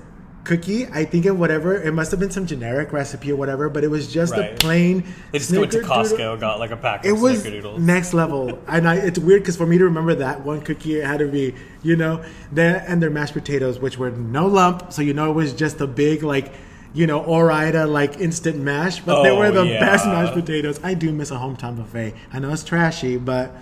cookie. 0.47 0.87
I 0.87 1.05
think 1.05 1.25
it 1.25 1.31
whatever. 1.31 1.75
It 1.75 1.93
must 1.93 2.09
have 2.11 2.19
been 2.19 2.31
some 2.31 2.47
generic 2.47 2.91
recipe 2.93 3.31
or 3.31 3.35
whatever, 3.35 3.69
but 3.69 3.83
it 3.83 3.89
was 3.89 4.11
just 4.11 4.33
a 4.33 4.55
plain. 4.59 5.03
They 5.31 5.39
just 5.39 5.51
went 5.55 5.71
to 5.73 5.79
Costco, 5.79 6.39
got 6.39 6.59
like 6.59 6.71
a 6.71 6.77
pack 6.77 7.05
It 7.05 7.11
of 7.11 7.21
was 7.21 7.43
snickerdoodles. 7.43 7.79
next 7.79 8.13
level, 8.13 8.59
and 8.67 8.87
I, 8.87 8.95
it's 8.95 9.19
weird 9.19 9.41
because 9.43 9.57
for 9.57 9.67
me 9.67 9.77
to 9.77 9.83
remember 9.85 10.15
that 10.15 10.41
one 10.43 10.61
cookie, 10.61 10.95
it 10.99 11.05
had 11.05 11.19
to 11.19 11.27
be, 11.27 11.53
you 11.83 11.95
know, 11.95 12.23
that 12.53 12.87
and 12.87 13.01
their 13.01 13.09
mashed 13.11 13.33
potatoes, 13.33 13.77
which 13.79 13.97
were 13.97 14.11
no 14.11 14.47
lump, 14.47 14.91
so 14.93 15.01
you 15.01 15.13
know 15.13 15.29
it 15.29 15.33
was 15.35 15.53
just 15.53 15.79
a 15.81 15.87
big 15.87 16.23
like, 16.23 16.53
you 16.93 17.05
know, 17.05 17.23
Ore-Ida 17.23 17.85
like 17.85 18.17
instant 18.19 18.57
mash, 18.57 19.01
but 19.01 19.21
they 19.23 19.29
Oh, 19.29 19.37
were 19.37 19.51
the 19.51 19.65
yeah. 19.65 19.79
best 19.79 20.05
mashed 20.07 20.33
potatoes. 20.33 20.79
I 20.83 20.93
do 20.93 21.11
miss 21.11 21.29
a 21.29 21.35
hometown 21.35 21.75
buffet. 21.77 22.13
I 22.33 22.39
know 22.39 22.51
it's 22.51 22.63
trashy, 22.63 23.17
but 23.17 23.55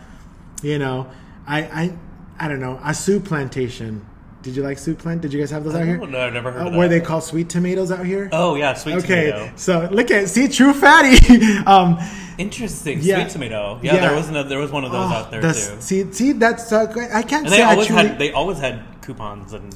you 0.61 0.79
know, 0.79 1.07
I 1.47 1.59
I 1.63 1.93
I 2.39 2.47
don't 2.47 2.59
know 2.59 2.79
a 2.83 2.93
soup 2.93 3.25
plantation. 3.25 4.05
Did 4.45 4.55
you 4.55 4.61
like 4.63 4.77
soup 4.77 4.99
plant? 4.99 5.21
Did 5.21 5.33
you 5.33 5.39
guys 5.39 5.49
have 5.49 5.63
those 5.63 5.73
out 5.73 5.83
here? 5.85 5.99
Oh, 6.01 6.05
no, 6.05 6.19
I've 6.21 6.31
never 6.33 6.51
heard 6.51 6.67
Uh, 6.67 6.77
were 6.77 6.87
they 6.87 7.01
called 7.01 7.23
sweet 7.23 7.49
tomatoes 7.49 7.91
out 7.91 8.05
here? 8.05 8.29
Oh 8.31 8.53
yeah, 8.55 8.75
sweet 8.75 8.97
okay, 8.97 9.31
tomato. 9.31 9.51
so 9.55 9.89
look 9.91 10.11
at 10.11 10.29
see 10.29 10.47
true 10.47 10.71
fatty. 10.73 11.17
um, 11.65 11.97
Interesting, 12.37 12.99
Yeah. 13.01 13.21
sweet 13.23 13.29
tomato. 13.31 13.79
Yeah, 13.81 13.95
Yeah. 13.95 14.01
there 14.07 14.15
was 14.15 14.29
another, 14.29 14.49
there 14.49 14.59
was 14.59 14.71
one 14.71 14.83
of 14.85 14.91
those 14.91 15.09
Oh, 15.11 15.15
out 15.15 15.31
there 15.31 15.41
the- 15.41 15.53
too. 15.53 15.77
See, 15.79 16.11
see, 16.11 16.31
that's 16.33 16.71
uh, 16.71 16.85
I 17.13 17.21
can't 17.23 17.45
And 17.45 17.49
say 17.49 17.57
they 17.57 17.63
always 17.63 17.87
truly. 17.87 18.07
had 18.07 18.19
they 18.19 18.31
always 18.33 18.59
had 18.59 18.81
coupons 19.01 19.53
and 19.53 19.73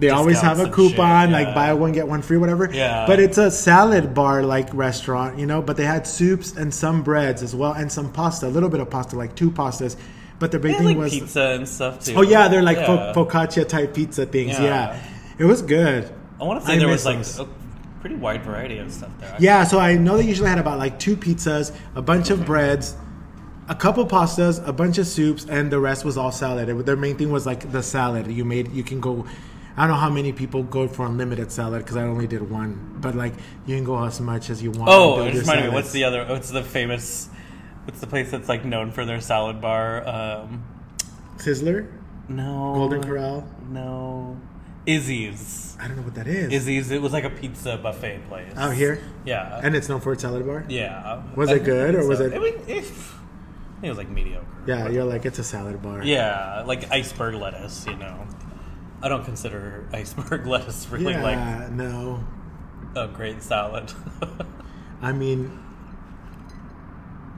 they 0.00 0.10
always 0.10 0.40
have 0.40 0.58
a 0.58 0.68
coupon, 0.68 1.28
shit, 1.28 1.32
like 1.32 1.54
buy 1.54 1.72
one 1.74 1.92
get 1.92 2.08
one 2.08 2.22
free, 2.22 2.38
whatever. 2.38 2.68
Yeah. 2.72 3.04
But 3.06 3.20
it's 3.20 3.38
a 3.38 3.50
salad 3.52 4.14
bar 4.14 4.42
like 4.42 4.72
restaurant, 4.74 5.38
you 5.38 5.46
know. 5.46 5.60
But 5.62 5.76
they 5.76 5.84
had 5.84 6.06
soups 6.08 6.56
and 6.56 6.72
some 6.74 7.02
breads 7.02 7.42
as 7.42 7.54
well, 7.54 7.72
and 7.72 7.90
some 7.92 8.10
pasta, 8.12 8.46
a 8.46 8.52
little 8.56 8.68
bit 8.68 8.80
of 8.80 8.90
pasta, 8.90 9.14
like 9.16 9.34
two 9.36 9.50
pastas. 9.52 9.96
But 10.38 10.52
the 10.52 10.58
big 10.58 10.76
thing 10.76 10.86
like 10.86 10.96
was, 10.96 11.12
pizza 11.12 11.42
and 11.56 11.68
stuff 11.68 12.04
too. 12.04 12.14
oh 12.16 12.22
yeah, 12.22 12.48
they're 12.48 12.62
like 12.62 12.76
Yeah. 12.78 13.12
fo- 13.12 13.24
focaccia 13.24 13.66
type 13.68 13.94
pizza 13.94 14.24
things. 14.26 14.52
Yeah. 14.58 14.64
Yeah. 14.64 15.00
it 15.38 15.44
was 15.44 15.62
good. 15.62 16.12
I 16.40 16.44
want 16.44 16.60
to 16.60 16.66
say 16.66 16.74
I 16.74 16.78
there 16.78 16.88
was 16.88 17.04
like 17.04 17.16
those. 17.18 17.40
a 17.40 17.48
pretty 18.00 18.14
wide 18.16 18.44
variety 18.44 18.78
of 18.78 18.92
stuff 18.92 19.10
there. 19.18 19.34
Yeah, 19.40 19.64
so 19.64 19.80
I 19.80 19.96
know 19.96 20.16
they 20.16 20.24
usually 20.24 20.48
had 20.48 20.58
about 20.58 20.78
like 20.78 20.98
two 21.00 21.16
pizzas, 21.16 21.74
a 21.96 22.02
bunch 22.02 22.30
of 22.30 22.46
breads, 22.46 22.94
a 23.68 23.74
couple 23.74 24.06
pastas, 24.06 24.64
a 24.66 24.72
bunch 24.72 24.98
of 24.98 25.06
soups, 25.08 25.44
and 25.46 25.70
the 25.72 25.80
rest 25.80 26.04
was 26.04 26.16
all 26.16 26.30
salad. 26.30 26.68
It- 26.68 26.86
their 26.86 26.96
main 26.96 27.16
thing 27.16 27.30
was 27.32 27.44
like 27.44 27.72
the 27.72 27.82
salad. 27.82 28.28
You 28.30 28.44
made 28.44 28.70
you 28.72 28.84
can 28.84 29.00
go. 29.00 29.26
I 29.76 29.82
don't 29.82 29.90
know 29.90 30.00
how 30.00 30.10
many 30.10 30.32
people 30.32 30.62
go 30.64 30.88
for 30.88 31.06
unlimited 31.06 31.52
salad 31.52 31.82
because 31.82 31.96
I 31.96 32.02
only 32.02 32.26
did 32.28 32.48
one, 32.48 32.96
but 33.00 33.14
like 33.16 33.34
you 33.66 33.74
can 33.76 33.84
go 33.84 34.02
as 34.04 34.20
much 34.20 34.50
as 34.50 34.62
you 34.62 34.70
want. 34.70 34.88
Oh, 34.90 35.18
and 35.20 35.28
it 35.28 35.32
just 35.32 35.42
reminded 35.48 35.70
me. 35.70 35.74
What's 35.74 35.90
the 35.92 36.04
other? 36.04 36.24
What's 36.26 36.50
the 36.50 36.62
famous? 36.62 37.28
What's 37.88 38.00
the 38.00 38.06
place 38.06 38.30
that's 38.30 38.50
like 38.50 38.66
known 38.66 38.92
for 38.92 39.06
their 39.06 39.18
salad 39.18 39.62
bar? 39.62 40.06
Um, 40.06 40.62
Sizzler, 41.38 41.90
no, 42.28 42.74
Golden 42.74 43.02
Corral? 43.02 43.48
No, 43.70 44.38
Izzy's. 44.84 45.74
I 45.80 45.88
don't 45.88 45.96
know 45.96 46.02
what 46.02 46.14
that 46.16 46.26
is. 46.26 46.52
Izzy's. 46.52 46.90
It 46.90 47.00
was 47.00 47.14
like 47.14 47.24
a 47.24 47.30
pizza 47.30 47.78
buffet 47.78 48.28
place 48.28 48.52
out 48.56 48.74
here, 48.74 49.00
Yeah, 49.24 49.58
and 49.64 49.74
it's 49.74 49.88
known 49.88 50.02
for 50.02 50.12
its 50.12 50.20
salad 50.20 50.44
bar. 50.46 50.66
yeah. 50.68 51.22
Was 51.34 51.48
I 51.48 51.54
it 51.54 51.64
good, 51.64 51.94
or 51.94 52.06
was 52.06 52.18
so. 52.18 52.26
it- 52.26 52.34
I 52.34 52.38
mean, 52.38 52.54
if, 52.66 53.14
I 53.14 53.80
think 53.80 53.84
it 53.84 53.88
was 53.88 53.96
like 53.96 54.10
mediocre. 54.10 54.44
Yeah, 54.66 54.90
you're 54.90 55.04
like 55.04 55.24
it's 55.24 55.38
a 55.38 55.44
salad 55.44 55.80
bar. 55.80 56.02
Yeah, 56.04 56.64
like 56.66 56.90
iceberg 56.90 57.36
lettuce. 57.36 57.86
You 57.86 57.96
know, 57.96 58.26
I 59.00 59.08
don't 59.08 59.24
consider 59.24 59.88
iceberg 59.94 60.46
lettuce 60.46 60.86
really 60.90 61.12
yeah, 61.14 61.22
like 61.22 61.70
no. 61.70 62.22
a 62.94 63.08
great 63.08 63.42
salad. 63.42 63.90
I 65.00 65.12
mean, 65.12 65.58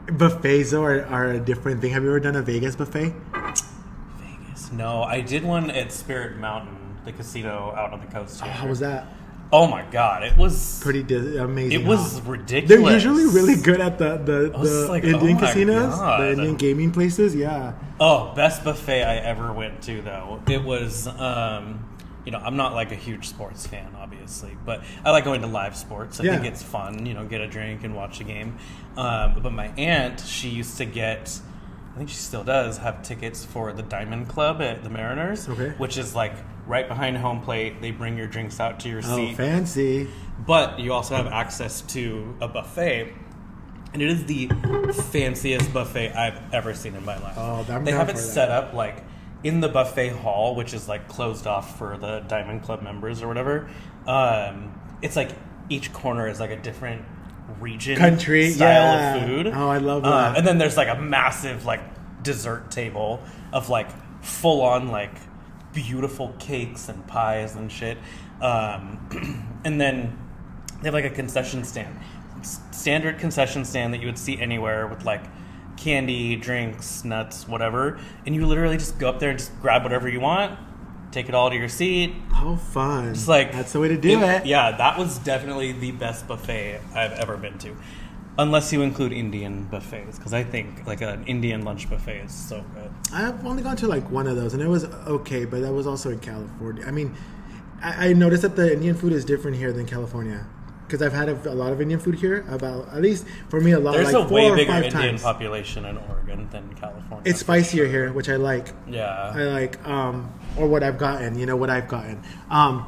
buffets 0.06 0.70
though 0.70 0.84
are, 0.84 1.04
are 1.06 1.30
a 1.30 1.40
different 1.40 1.80
thing. 1.80 1.92
Have 1.92 2.02
you 2.02 2.10
ever 2.10 2.20
done 2.20 2.36
a 2.36 2.42
Vegas 2.42 2.76
buffet? 2.76 3.14
Vegas. 3.32 4.72
No, 4.72 5.02
I 5.02 5.20
did 5.20 5.44
one 5.44 5.70
at 5.70 5.92
Spirit 5.92 6.38
Mountain, 6.38 6.98
the 7.04 7.12
casino 7.12 7.74
out 7.76 7.92
on 7.92 8.00
the 8.00 8.06
coast. 8.06 8.42
Here. 8.42 8.52
How 8.52 8.66
was 8.66 8.80
that? 8.80 9.06
Oh 9.52 9.66
my 9.66 9.82
god, 9.90 10.22
it 10.22 10.36
was 10.36 10.80
Pretty 10.80 11.02
di- 11.02 11.36
amazing. 11.36 11.80
It 11.80 11.84
was 11.84 12.18
huh? 12.18 12.30
ridiculous. 12.30 12.68
They're 12.68 12.92
usually 12.92 13.26
really 13.26 13.60
good 13.60 13.80
at 13.80 13.98
the 13.98 14.16
the, 14.16 14.56
the 14.56 14.86
like, 14.88 15.02
Indian 15.02 15.36
oh 15.36 15.40
casinos, 15.40 15.94
God. 15.96 16.20
the 16.20 16.30
Indian 16.32 16.56
gaming 16.56 16.92
places. 16.92 17.34
Yeah. 17.34 17.72
Oh, 17.98 18.32
best 18.34 18.62
buffet 18.62 19.02
I 19.02 19.16
ever 19.16 19.52
went 19.52 19.82
to 19.82 20.02
though. 20.02 20.40
It 20.46 20.62
was 20.62 21.08
um 21.08 21.84
you 22.24 22.32
know, 22.32 22.38
I'm 22.38 22.56
not 22.56 22.74
like 22.74 22.92
a 22.92 22.96
huge 22.96 23.28
sports 23.28 23.66
fan, 23.66 23.94
obviously, 23.98 24.56
but 24.66 24.82
I 25.04 25.10
like 25.10 25.24
going 25.24 25.40
to 25.40 25.46
live 25.46 25.74
sports. 25.76 26.20
I 26.20 26.24
Yeah. 26.24 26.32
think 26.34 26.46
it's 26.46 26.62
fun, 26.62 27.06
you 27.06 27.14
know, 27.14 27.24
get 27.24 27.40
a 27.40 27.46
drink 27.48 27.82
and 27.84 27.94
watch 27.96 28.20
a 28.20 28.24
game. 28.24 28.56
Um, 28.96 29.40
but 29.42 29.52
my 29.52 29.68
aunt, 29.78 30.20
she 30.20 30.48
used 30.50 30.76
to 30.78 30.84
get, 30.84 31.40
I 31.94 31.98
think 31.98 32.10
she 32.10 32.16
still 32.16 32.44
does, 32.44 32.78
have 32.78 33.02
tickets 33.02 33.44
for 33.44 33.72
the 33.72 33.82
Diamond 33.82 34.28
Club 34.28 34.60
at 34.60 34.84
the 34.84 34.90
Mariners, 34.90 35.48
Okay. 35.48 35.70
which 35.78 35.96
is 35.96 36.14
like 36.14 36.34
right 36.66 36.86
behind 36.86 37.16
home 37.16 37.40
plate. 37.40 37.80
They 37.80 37.90
bring 37.90 38.18
your 38.18 38.26
drinks 38.26 38.60
out 38.60 38.80
to 38.80 38.88
your 38.88 39.00
Oh, 39.04 39.16
seat. 39.16 39.36
fancy. 39.36 40.08
But 40.46 40.78
you 40.78 40.92
also 40.92 41.16
have 41.16 41.26
access 41.26 41.80
to 41.82 42.36
a 42.40 42.48
buffet, 42.48 43.12
and 43.92 44.00
it 44.02 44.08
is 44.08 44.24
the 44.26 44.48
fanciest 45.10 45.72
buffet 45.72 46.12
I've 46.12 46.38
ever 46.54 46.74
seen 46.74 46.94
in 46.94 47.04
my 47.04 47.18
life. 47.18 47.34
Oh, 47.36 47.62
they 47.84 47.92
have 47.92 48.08
it 48.08 48.18
set 48.18 48.50
up 48.50 48.72
like 48.72 49.02
in 49.42 49.60
the 49.60 49.68
buffet 49.68 50.10
hall, 50.10 50.54
which 50.54 50.74
is 50.74 50.88
like 50.88 51.08
closed 51.08 51.46
off 51.46 51.78
for 51.78 51.96
the 51.96 52.20
Diamond 52.28 52.62
Club 52.62 52.82
members 52.82 53.22
or 53.22 53.28
whatever. 53.28 53.68
Um, 54.06 54.78
it's 55.02 55.16
like 55.16 55.30
each 55.68 55.92
corner 55.92 56.28
is 56.28 56.40
like 56.40 56.50
a 56.50 56.56
different 56.60 57.02
region, 57.60 57.96
Country, 57.96 58.50
style 58.50 58.68
yeah. 58.68 59.14
of 59.16 59.22
food. 59.28 59.46
Oh, 59.48 59.68
I 59.68 59.78
love 59.78 60.04
Uh, 60.04 60.10
that. 60.10 60.38
and 60.38 60.46
then 60.46 60.58
there's 60.58 60.76
like 60.76 60.88
a 60.88 61.00
massive 61.00 61.64
like 61.64 61.80
dessert 62.22 62.70
table 62.70 63.22
of 63.52 63.68
like 63.70 63.88
full 64.22 64.60
on 64.62 64.88
like 64.88 65.12
beautiful 65.72 66.34
cakes 66.38 66.88
and 66.88 67.06
pies 67.06 67.54
and 67.56 67.70
shit. 67.72 67.96
Um, 68.40 68.98
and 69.64 69.80
then 69.80 70.18
they 70.82 70.86
have 70.88 70.94
like 70.94 71.04
a 71.04 71.10
concession 71.10 71.64
stand, 71.64 71.98
standard 72.42 73.18
concession 73.18 73.64
stand 73.64 73.92
that 73.94 74.00
you 74.00 74.06
would 74.06 74.18
see 74.18 74.38
anywhere 74.40 74.86
with 74.86 75.04
like 75.04 75.22
candy, 75.80 76.36
drinks, 76.36 77.04
nuts, 77.04 77.48
whatever. 77.48 77.98
And 78.26 78.34
you 78.34 78.46
literally 78.46 78.76
just 78.76 78.98
go 78.98 79.08
up 79.08 79.18
there 79.18 79.30
and 79.30 79.38
just 79.38 79.58
grab 79.60 79.82
whatever 79.82 80.08
you 80.08 80.20
want, 80.20 80.58
take 81.10 81.28
it 81.28 81.34
all 81.34 81.50
to 81.50 81.56
your 81.56 81.68
seat. 81.68 82.14
How 82.30 82.56
fun. 82.56 83.08
It's 83.08 83.26
like 83.26 83.52
that's 83.52 83.72
the 83.72 83.80
way 83.80 83.88
to 83.88 83.96
do 83.96 84.22
it. 84.22 84.46
Yeah, 84.46 84.76
that 84.76 84.98
was 84.98 85.18
definitely 85.18 85.72
the 85.72 85.92
best 85.92 86.28
buffet 86.28 86.80
I've 86.94 87.12
ever 87.12 87.36
been 87.36 87.58
to. 87.58 87.76
Unless 88.38 88.72
you 88.72 88.82
include 88.82 89.12
Indian 89.12 89.64
buffets, 89.64 90.16
because 90.16 90.32
I 90.32 90.44
think 90.44 90.86
like 90.86 91.02
an 91.02 91.24
Indian 91.24 91.62
lunch 91.62 91.90
buffet 91.90 92.20
is 92.20 92.32
so 92.32 92.64
good. 92.74 92.90
I've 93.12 93.44
only 93.44 93.62
gone 93.62 93.76
to 93.78 93.88
like 93.88 94.08
one 94.10 94.26
of 94.26 94.36
those, 94.36 94.54
and 94.54 94.62
it 94.62 94.68
was 94.68 94.84
okay, 94.84 95.44
but 95.44 95.60
that 95.62 95.72
was 95.72 95.86
also 95.86 96.10
in 96.10 96.20
California. 96.20 96.84
I 96.86 96.90
mean, 96.90 97.14
I, 97.82 98.08
I 98.08 98.12
noticed 98.12 98.42
that 98.42 98.56
the 98.56 98.72
Indian 98.72 98.94
food 98.94 99.12
is 99.12 99.24
different 99.24 99.56
here 99.56 99.72
than 99.72 99.84
California 99.84 100.46
because 100.90 101.06
I've 101.06 101.12
had 101.12 101.28
a, 101.28 101.52
a 101.52 101.54
lot 101.54 101.72
of 101.72 101.80
Indian 101.80 102.00
food 102.00 102.16
here. 102.16 102.44
About 102.48 102.88
at 102.88 103.00
least 103.00 103.24
for 103.48 103.60
me, 103.60 103.72
a 103.72 103.78
lot 103.78 103.92
There's 103.92 104.12
like 104.12 104.24
a 104.24 104.28
four 104.28 104.34
way 104.34 104.50
or 104.50 104.56
bigger 104.56 104.72
five 104.72 104.84
Indian 104.84 105.02
times. 105.02 105.22
population 105.22 105.84
in 105.84 105.96
Oregon 105.96 106.48
than 106.50 106.74
California. 106.74 107.30
It's 107.30 107.40
spicier 107.40 107.86
here, 107.86 108.12
which 108.12 108.28
I 108.28 108.36
like. 108.36 108.68
yeah. 108.88 109.32
I 109.34 109.42
like, 109.44 109.86
um, 109.86 110.32
or 110.56 110.66
what 110.66 110.82
I've 110.82 110.98
gotten. 110.98 111.38
You 111.38 111.46
know 111.46 111.56
what 111.56 111.70
I've 111.70 111.88
gotten. 111.88 112.22
Um, 112.50 112.86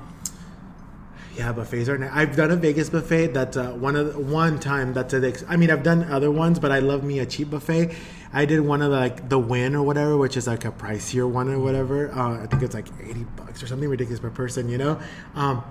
yeah, 1.37 1.53
buffets 1.53 1.89
are. 1.89 1.97
Nice. 1.97 2.11
I've 2.13 2.37
done 2.37 2.51
a 2.51 2.57
Vegas 2.57 2.91
buffet. 2.91 3.29
That's 3.29 3.57
uh, 3.57 3.71
one 3.71 3.97
of 3.97 4.13
the, 4.13 4.21
one 4.21 4.59
time. 4.59 4.93
That's 4.93 5.15
a. 5.15 5.33
I 5.49 5.57
mean, 5.57 5.71
I've 5.71 5.83
done 5.83 6.05
other 6.05 6.31
ones, 6.31 6.59
but 6.59 6.73
I 6.73 6.81
love 6.81 7.05
me 7.05 7.21
a 7.21 7.27
cheap 7.27 7.51
buffet. 7.51 7.95
I 8.35 8.45
did 8.47 8.61
one 8.61 8.83
of 8.83 8.91
the, 8.91 8.97
like 8.97 9.29
the 9.29 9.39
Wynn 9.39 9.75
or 9.75 9.83
whatever, 9.83 10.17
which 10.17 10.37
is 10.37 10.47
like 10.47 10.65
a 10.65 10.73
pricier 10.73 11.29
one 11.29 11.49
or 11.49 11.59
whatever. 11.59 12.11
Uh, 12.13 12.43
I 12.43 12.47
think 12.47 12.63
it's 12.63 12.75
like 12.75 12.89
eighty 13.03 13.25
bucks 13.37 13.63
or 13.63 13.67
something 13.67 13.89
ridiculous 13.89 14.21
per 14.21 14.31
person. 14.31 14.69
You 14.69 14.79
know. 14.79 15.01
Um, 15.35 15.65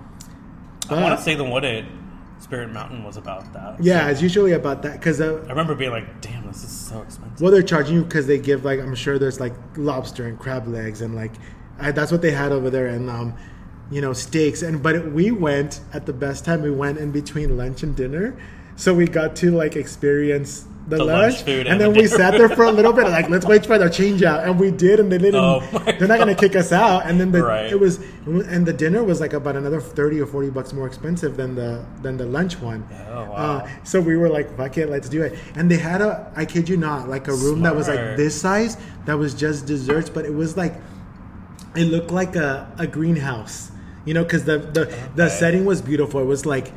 I 0.90 1.02
want 1.02 1.18
to 1.18 1.24
say 1.24 1.36
the 1.36 1.44
one 1.44 1.64
at 1.64 1.86
Spirit 2.42 2.72
Mountain 2.72 3.04
was 3.04 3.18
about 3.18 3.54
that. 3.54 3.82
yeah, 3.84 4.10
it's 4.10 4.22
usually 4.22 4.54
about 4.54 4.82
that 4.82 4.94
because 4.94 5.22
uh, 5.22 5.42
I 5.46 5.50
remember 5.50 5.76
being 5.76 5.92
like, 5.92 6.22
"Damn, 6.22 6.48
this 6.48 6.64
is 6.64 6.72
so 6.72 7.02
expensive." 7.02 7.40
Well, 7.40 7.52
they're 7.52 7.62
charging 7.62 7.96
you 7.96 8.04
because 8.04 8.28
they 8.28 8.40
give 8.40 8.66
like 8.66 8.80
I'm 8.80 8.96
sure 8.96 9.20
there's 9.20 9.40
like 9.40 9.54
lobster 9.78 10.26
and 10.28 10.40
crab 10.40 10.68
legs 10.68 11.02
and 11.02 11.16
like 11.16 11.32
I, 11.80 11.92
that's 11.92 12.12
what 12.12 12.22
they 12.22 12.32
had 12.32 12.52
over 12.52 12.70
there 12.70 12.88
and 12.88 13.10
um, 13.10 13.36
you 13.92 14.02
know 14.02 14.14
steaks 14.14 14.62
and 14.62 14.82
but 14.82 15.12
we 15.12 15.32
went 15.32 15.82
at 15.94 16.06
the 16.06 16.14
best 16.14 16.44
time. 16.44 16.62
We 16.62 16.72
went 16.72 16.98
in 16.98 17.12
between 17.12 17.58
lunch 17.58 17.84
and 17.84 17.96
dinner, 17.96 18.36
so 18.76 18.94
we 18.94 19.06
got 19.08 19.36
to 19.38 19.52
like 19.52 19.76
experience 19.76 20.66
the, 20.88 20.98
The 20.98 21.06
lunch, 21.06 21.34
lunch 21.36 21.44
food 21.46 21.68
and 21.68 21.80
then 21.80 21.94
the 21.94 22.00
we 22.02 22.08
sat 22.08 22.32
there 22.32 22.50
for 22.50 22.64
a 22.64 22.72
little 22.72 22.92
bit 22.92 23.08
like 23.08 23.30
let's 23.30 23.46
wait 23.46 23.66
for 23.66 23.78
the 23.78 23.88
change 23.90 24.24
out 24.24 24.44
and 24.46 24.60
we 24.60 24.72
did 24.72 25.00
and 25.00 25.12
they 25.12 25.20
didn't. 25.20 25.36
Oh 25.36 25.60
they're 25.86 26.08
not 26.08 26.18
gonna 26.18 26.36
kick 26.36 26.56
us 26.56 26.72
out 26.72 27.06
and 27.06 27.20
then 27.20 27.32
the, 27.32 27.44
Right. 27.44 27.72
it 27.72 27.80
was 27.80 28.00
and 28.26 28.66
the 28.66 28.74
dinner 28.74 29.04
was 29.04 29.22
like 29.22 29.34
about 29.34 29.56
another 29.56 29.80
thirty 29.80 30.20
or 30.20 30.26
forty 30.26 30.50
bucks 30.50 30.74
more 30.74 30.88
expensive 30.88 31.38
than 31.38 31.54
the 31.56 31.86
than 32.02 32.18
the 32.18 32.26
lunch 32.26 32.60
one. 32.60 32.86
Oh, 33.10 33.26
wow. 33.26 33.32
Uh, 33.36 33.70
so 33.84 34.02
we 34.02 34.18
were 34.18 34.28
like, 34.28 34.58
fuck 34.58 34.78
it, 34.78 34.90
let's 34.90 35.08
do 35.08 35.22
it. 35.22 35.38
And 35.56 35.70
they 35.70 35.78
had 35.78 36.02
a, 36.02 36.32
I 36.36 36.46
kid 36.46 36.68
you 36.68 36.78
not, 36.78 37.08
like 37.08 37.28
a 37.28 37.34
room 37.36 37.62
that 37.62 37.76
was 37.76 37.88
like 37.88 38.18
this 38.18 38.40
size 38.42 38.76
that 39.06 39.18
was 39.18 39.34
just 39.36 39.68
desserts, 39.68 40.10
but 40.10 40.26
it 40.26 40.34
was 40.34 40.58
like, 40.58 40.74
it 41.76 41.86
looked 41.86 42.12
like 42.12 42.36
a, 42.36 42.70
a 42.80 42.88
greenhouse, 42.88 43.72
you 44.04 44.14
know, 44.14 44.24
because 44.24 44.44
the, 44.46 44.58
the, 44.58 44.94
the 45.16 45.30
setting 45.30 45.64
was 45.64 45.82
beautiful. 45.82 46.20
It 46.22 46.26
was 46.26 46.46
like, 46.46 46.74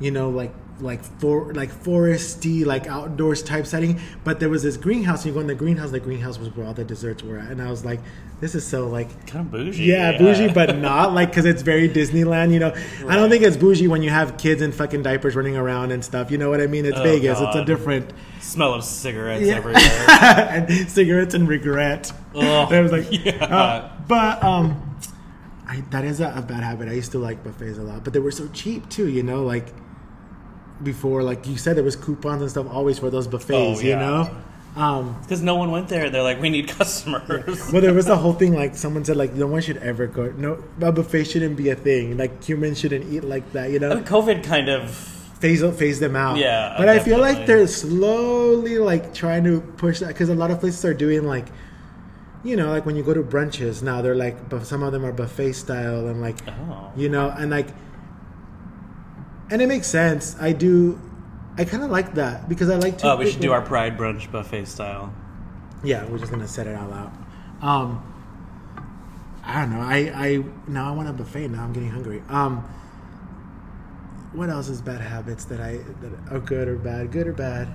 you 0.00 0.10
know, 0.10 0.30
like, 0.30 0.52
like 0.82 1.02
for 1.20 1.52
like 1.54 1.70
foresty, 1.72 2.66
like 2.66 2.86
outdoors 2.86 3.42
type 3.42 3.66
setting, 3.66 4.00
but 4.24 4.40
there 4.40 4.48
was 4.50 4.62
this 4.62 4.76
greenhouse. 4.76 5.24
And 5.24 5.28
you 5.28 5.32
go 5.34 5.40
in 5.40 5.46
the 5.46 5.54
greenhouse. 5.54 5.90
The 5.92 6.00
greenhouse 6.00 6.38
was 6.38 6.54
where 6.56 6.66
all 6.66 6.74
the 6.74 6.84
desserts 6.84 7.22
were, 7.22 7.38
at. 7.38 7.50
and 7.50 7.62
I 7.62 7.70
was 7.70 7.84
like, 7.84 8.00
"This 8.40 8.54
is 8.54 8.66
so 8.66 8.88
like 8.88 9.26
kind 9.26 9.46
of 9.46 9.52
bougie. 9.52 9.84
yeah, 9.84 10.18
bougie, 10.18 10.48
but 10.52 10.76
not 10.90 11.14
like 11.14 11.30
because 11.30 11.44
it's 11.44 11.62
very 11.62 11.88
Disneyland. 11.88 12.52
You 12.52 12.58
know, 12.58 12.74
I 13.08 13.16
don't 13.16 13.30
think 13.30 13.44
it's 13.44 13.56
bougie 13.56 13.88
when 13.88 14.02
you 14.02 14.10
have 14.10 14.36
kids 14.36 14.60
in 14.60 14.72
fucking 14.72 15.02
diapers 15.02 15.36
running 15.36 15.56
around 15.56 15.92
and 15.92 16.04
stuff. 16.04 16.30
You 16.30 16.38
know 16.38 16.50
what 16.50 16.60
I 16.60 16.66
mean? 16.66 16.84
It's 16.84 16.98
Oh, 16.98 17.02
Vegas. 17.02 17.38
It's 17.40 17.56
a 17.56 17.64
different 17.64 18.12
smell 18.40 18.74
of 18.74 18.82
cigarettes 18.84 19.46
Yeah. 19.46 19.54
everywhere. 19.54 19.82
and 20.10 20.90
cigarettes 20.90 21.34
and 21.34 21.48
regret. 21.48 22.12
I 22.34 22.80
was 22.80 22.90
like, 22.92 23.06
yeah. 23.10 23.44
uh, 23.44 23.92
but 24.08 24.42
um, 24.42 24.98
I, 25.68 25.82
that 25.90 26.04
is 26.04 26.20
a, 26.20 26.32
a 26.36 26.42
bad 26.42 26.62
habit. 26.64 26.88
I 26.88 26.92
used 26.92 27.12
to 27.12 27.18
like 27.18 27.44
buffets 27.44 27.78
a 27.78 27.82
lot, 27.82 28.04
but 28.04 28.12
they 28.12 28.18
were 28.18 28.30
so 28.32 28.48
cheap 28.48 28.88
too. 28.88 29.08
You 29.08 29.22
know, 29.22 29.44
like 29.44 29.66
before, 30.82 31.22
like 31.22 31.46
you 31.46 31.56
said, 31.56 31.76
there 31.76 31.84
was 31.84 31.96
coupons 31.96 32.42
and 32.42 32.50
stuff 32.50 32.66
always 32.70 32.98
for 32.98 33.10
those 33.10 33.26
buffets. 33.26 33.78
Oh, 33.78 33.80
You 33.80 33.90
yeah. 33.90 33.98
know. 33.98 34.30
Um, 34.74 35.16
Because 35.22 35.42
no 35.42 35.56
one 35.56 35.70
went 35.70 35.88
there. 35.88 36.08
They're 36.08 36.22
like, 36.22 36.40
we 36.40 36.48
need 36.48 36.68
customers. 36.78 37.70
well, 37.72 37.82
there 37.82 37.92
was 37.92 38.06
the 38.06 38.16
whole 38.16 38.32
thing 38.32 38.54
like 38.54 38.74
someone 38.74 39.04
said 39.04 39.16
like 39.18 39.34
no 39.34 39.46
one 39.46 39.60
should 39.62 39.76
ever 39.78 40.06
go. 40.06 40.32
No, 40.36 40.62
a 40.80 40.90
buffet 40.92 41.24
shouldn't 41.24 41.56
be 41.56 41.68
a 41.68 41.76
thing. 41.76 42.16
Like 42.16 42.42
humans 42.42 42.78
shouldn't 42.80 43.12
eat 43.12 43.22
like 43.24 43.52
that. 43.52 43.70
You 43.70 43.78
know. 43.80 43.90
I 43.90 43.94
mean, 43.96 44.04
COVID 44.04 44.42
kind 44.44 44.68
of. 44.70 44.90
phase 45.42 45.62
phase 45.76 45.98
them 46.00 46.16
out. 46.16 46.38
Yeah, 46.38 46.74
but 46.78 46.88
I 46.88 47.00
feel 47.00 47.18
like 47.18 47.46
they're 47.46 47.66
slowly 47.66 48.78
like 48.78 49.12
trying 49.12 49.44
to 49.44 49.60
push 49.76 49.98
that 50.00 50.08
because 50.08 50.28
a 50.30 50.34
lot 50.34 50.50
of 50.50 50.60
places 50.60 50.84
are 50.84 50.94
doing 50.94 51.24
like, 51.26 51.46
you 52.44 52.56
know, 52.56 52.70
like 52.70 52.86
when 52.86 52.96
you 52.96 53.02
go 53.02 53.12
to 53.12 53.22
brunches 53.22 53.82
now 53.82 54.00
they're 54.02 54.14
like, 54.14 54.48
but 54.48 54.64
some 54.64 54.82
of 54.82 54.92
them 54.92 55.04
are 55.04 55.12
buffet 55.12 55.52
style 55.52 56.06
and 56.08 56.20
like, 56.22 56.36
Oh. 56.48 56.90
you 56.96 57.08
know, 57.08 57.28
and 57.30 57.50
like, 57.50 57.66
and 59.52 59.60
it 59.60 59.66
makes 59.66 59.86
sense. 59.86 60.34
I 60.40 60.52
do. 60.52 60.98
I 61.58 61.66
kind 61.66 61.84
of 61.84 61.90
like 61.90 62.14
that 62.14 62.48
because 62.48 62.70
I 62.70 62.76
like 62.76 62.98
to. 62.98 63.12
Oh, 63.12 63.16
we 63.16 63.30
should 63.30 63.42
do 63.42 63.52
our 63.52 63.60
Pride 63.60 63.98
brunch 63.98 64.32
buffet 64.32 64.64
style. 64.64 65.12
Yeah, 65.84 66.06
we're 66.06 66.18
just 66.18 66.32
gonna 66.32 66.48
set 66.48 66.66
it 66.66 66.74
all 66.74 66.92
out. 66.92 67.12
Um, 67.60 68.02
I 69.44 69.60
don't 69.60 69.70
know. 69.70 69.80
I 69.80 69.96
I 70.14 70.44
now 70.66 70.88
I 70.90 70.96
want 70.96 71.10
a 71.10 71.12
buffet. 71.12 71.48
Now 71.48 71.64
I'm 71.64 71.74
getting 71.74 71.90
hungry. 71.90 72.22
Um, 72.30 72.64
what 74.32 74.48
else 74.48 74.70
is 74.70 74.80
bad 74.80 75.02
habits 75.02 75.44
that 75.44 75.60
I 75.60 75.80
that 76.00 76.34
are 76.34 76.40
good 76.40 76.66
or 76.66 76.76
bad? 76.76 77.12
Good 77.12 77.26
or 77.26 77.34
bad? 77.34 77.68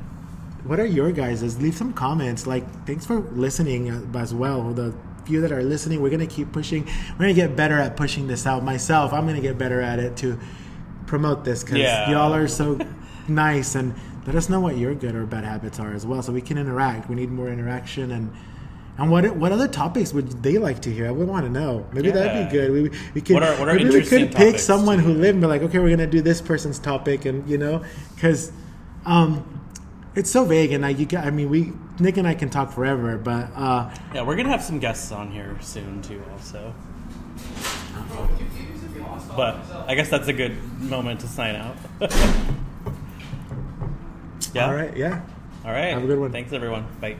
What 0.63 0.80
are 0.80 0.86
your 0.86 1.12
guys's? 1.12 1.62
Leave 1.62 1.78
some 1.78 1.94
comments. 1.94 2.48
Like, 2.48 2.88
thanks 2.88 3.06
for 3.06 3.20
listening 3.20 3.90
as 4.16 4.34
well. 4.34 4.74
The 4.74 4.96
few 5.26 5.42
that 5.42 5.52
are 5.52 5.62
listening, 5.62 6.02
we're 6.02 6.10
gonna 6.10 6.26
keep 6.26 6.52
pushing. 6.52 6.86
We're 7.12 7.26
gonna 7.26 7.34
get 7.36 7.56
better 7.56 7.78
at 7.78 7.96
pushing 7.96 8.26
this 8.26 8.48
out. 8.48 8.63
Myself, 8.63 9.13
I'm 9.13 9.28
gonna 9.28 9.42
get 9.42 9.60
better 9.60 9.80
at 9.80 10.00
it 10.00 10.18
to 10.18 10.40
promote 11.08 11.43
this 11.43 11.63
because 11.63 11.80
Yeah. 11.80 12.12
y'all 12.12 12.34
are 12.34 12.48
so 12.48 12.78
nice 13.28 13.74
and 13.76 13.96
let 14.28 14.36
us 14.36 14.50
know 14.50 14.60
what 14.60 14.78
your 14.78 14.93
good 14.93 15.15
or 15.15 15.26
bad 15.26 15.43
habits 15.46 15.80
are 15.80 15.93
as 15.93 16.06
well, 16.06 16.22
so 16.22 16.32
we 16.34 16.41
can 16.41 16.58
interact. 16.58 17.10
We 17.10 17.15
need 17.15 17.32
more 17.32 17.50
interaction 17.50 18.12
and. 18.12 18.32
And 19.00 19.12
what 19.12 19.36
what 19.38 19.52
other 19.52 19.67
topics 19.67 20.12
would 20.12 20.41
they 20.41 20.58
like 20.58 20.80
to 20.82 20.91
hear? 20.91 21.08
I 21.08 21.12
would 21.12 21.28
want 21.28 21.46
to 21.46 21.52
know. 21.52 21.86
Maybe 21.93 22.10
that'd 22.10 22.50
be 22.50 22.52
good. 22.52 22.72
We 22.72 22.89
we 23.13 23.22
could 23.22 23.36
What 23.36 23.43
are- 23.43 23.54
what 23.60 23.70
are 23.70 23.76
maybe 23.76 23.91
we 23.91 24.02
could 24.02 24.34
pick 24.34 24.58
someone 24.58 24.98
who 24.98 25.13
lived 25.13 25.36
and 25.36 25.41
be 25.41 25.46
like, 25.46 25.62
okay, 25.62 25.78
we're 25.78 25.91
gonna 25.91 26.08
do 26.08 26.20
this 26.20 26.41
person's 26.41 26.80
topic, 26.80 27.26
and 27.26 27.48
you 27.48 27.60
know, 27.60 27.84
because 28.15 28.52
um, 29.06 29.43
it's 30.15 30.32
so 30.32 30.46
vague, 30.46 30.72
and 30.72 30.84
I 30.84 30.89
you 30.89 31.06
I 31.15 31.30
mean, 31.30 31.48
we 31.52 31.74
Nick 32.00 32.17
and 32.17 32.28
I 32.28 32.34
can 32.34 32.50
talk 32.50 32.72
forever, 32.72 33.20
but 33.20 33.52
uh, 33.56 33.91
Yeah, 34.15 34.24
we're 34.24 34.36
gonna 34.36 34.50
have 34.50 34.63
some 34.63 34.80
guests 34.80 35.12
on 35.12 35.30
here 35.30 35.56
soon 35.62 36.02
too, 36.02 36.24
also. 36.34 36.74
But 39.36 39.58
I 39.88 39.95
guess 39.95 40.10
that's 40.10 40.27
a 40.27 40.34
good 40.34 40.56
moment 40.82 41.21
to 41.21 41.27
sign 41.27 41.56
out. 41.56 41.75
yeah. 44.53 44.67
all 44.67 44.73
right, 44.73 44.95
yeah. 44.95 45.21
All 45.65 45.71
right. 45.71 45.93
Have 45.93 46.03
a 46.03 46.08
good 46.08 46.19
one. 46.19 46.32
Thanks, 46.32 46.53
everyone. 46.53 46.88
Bye. 47.01 47.17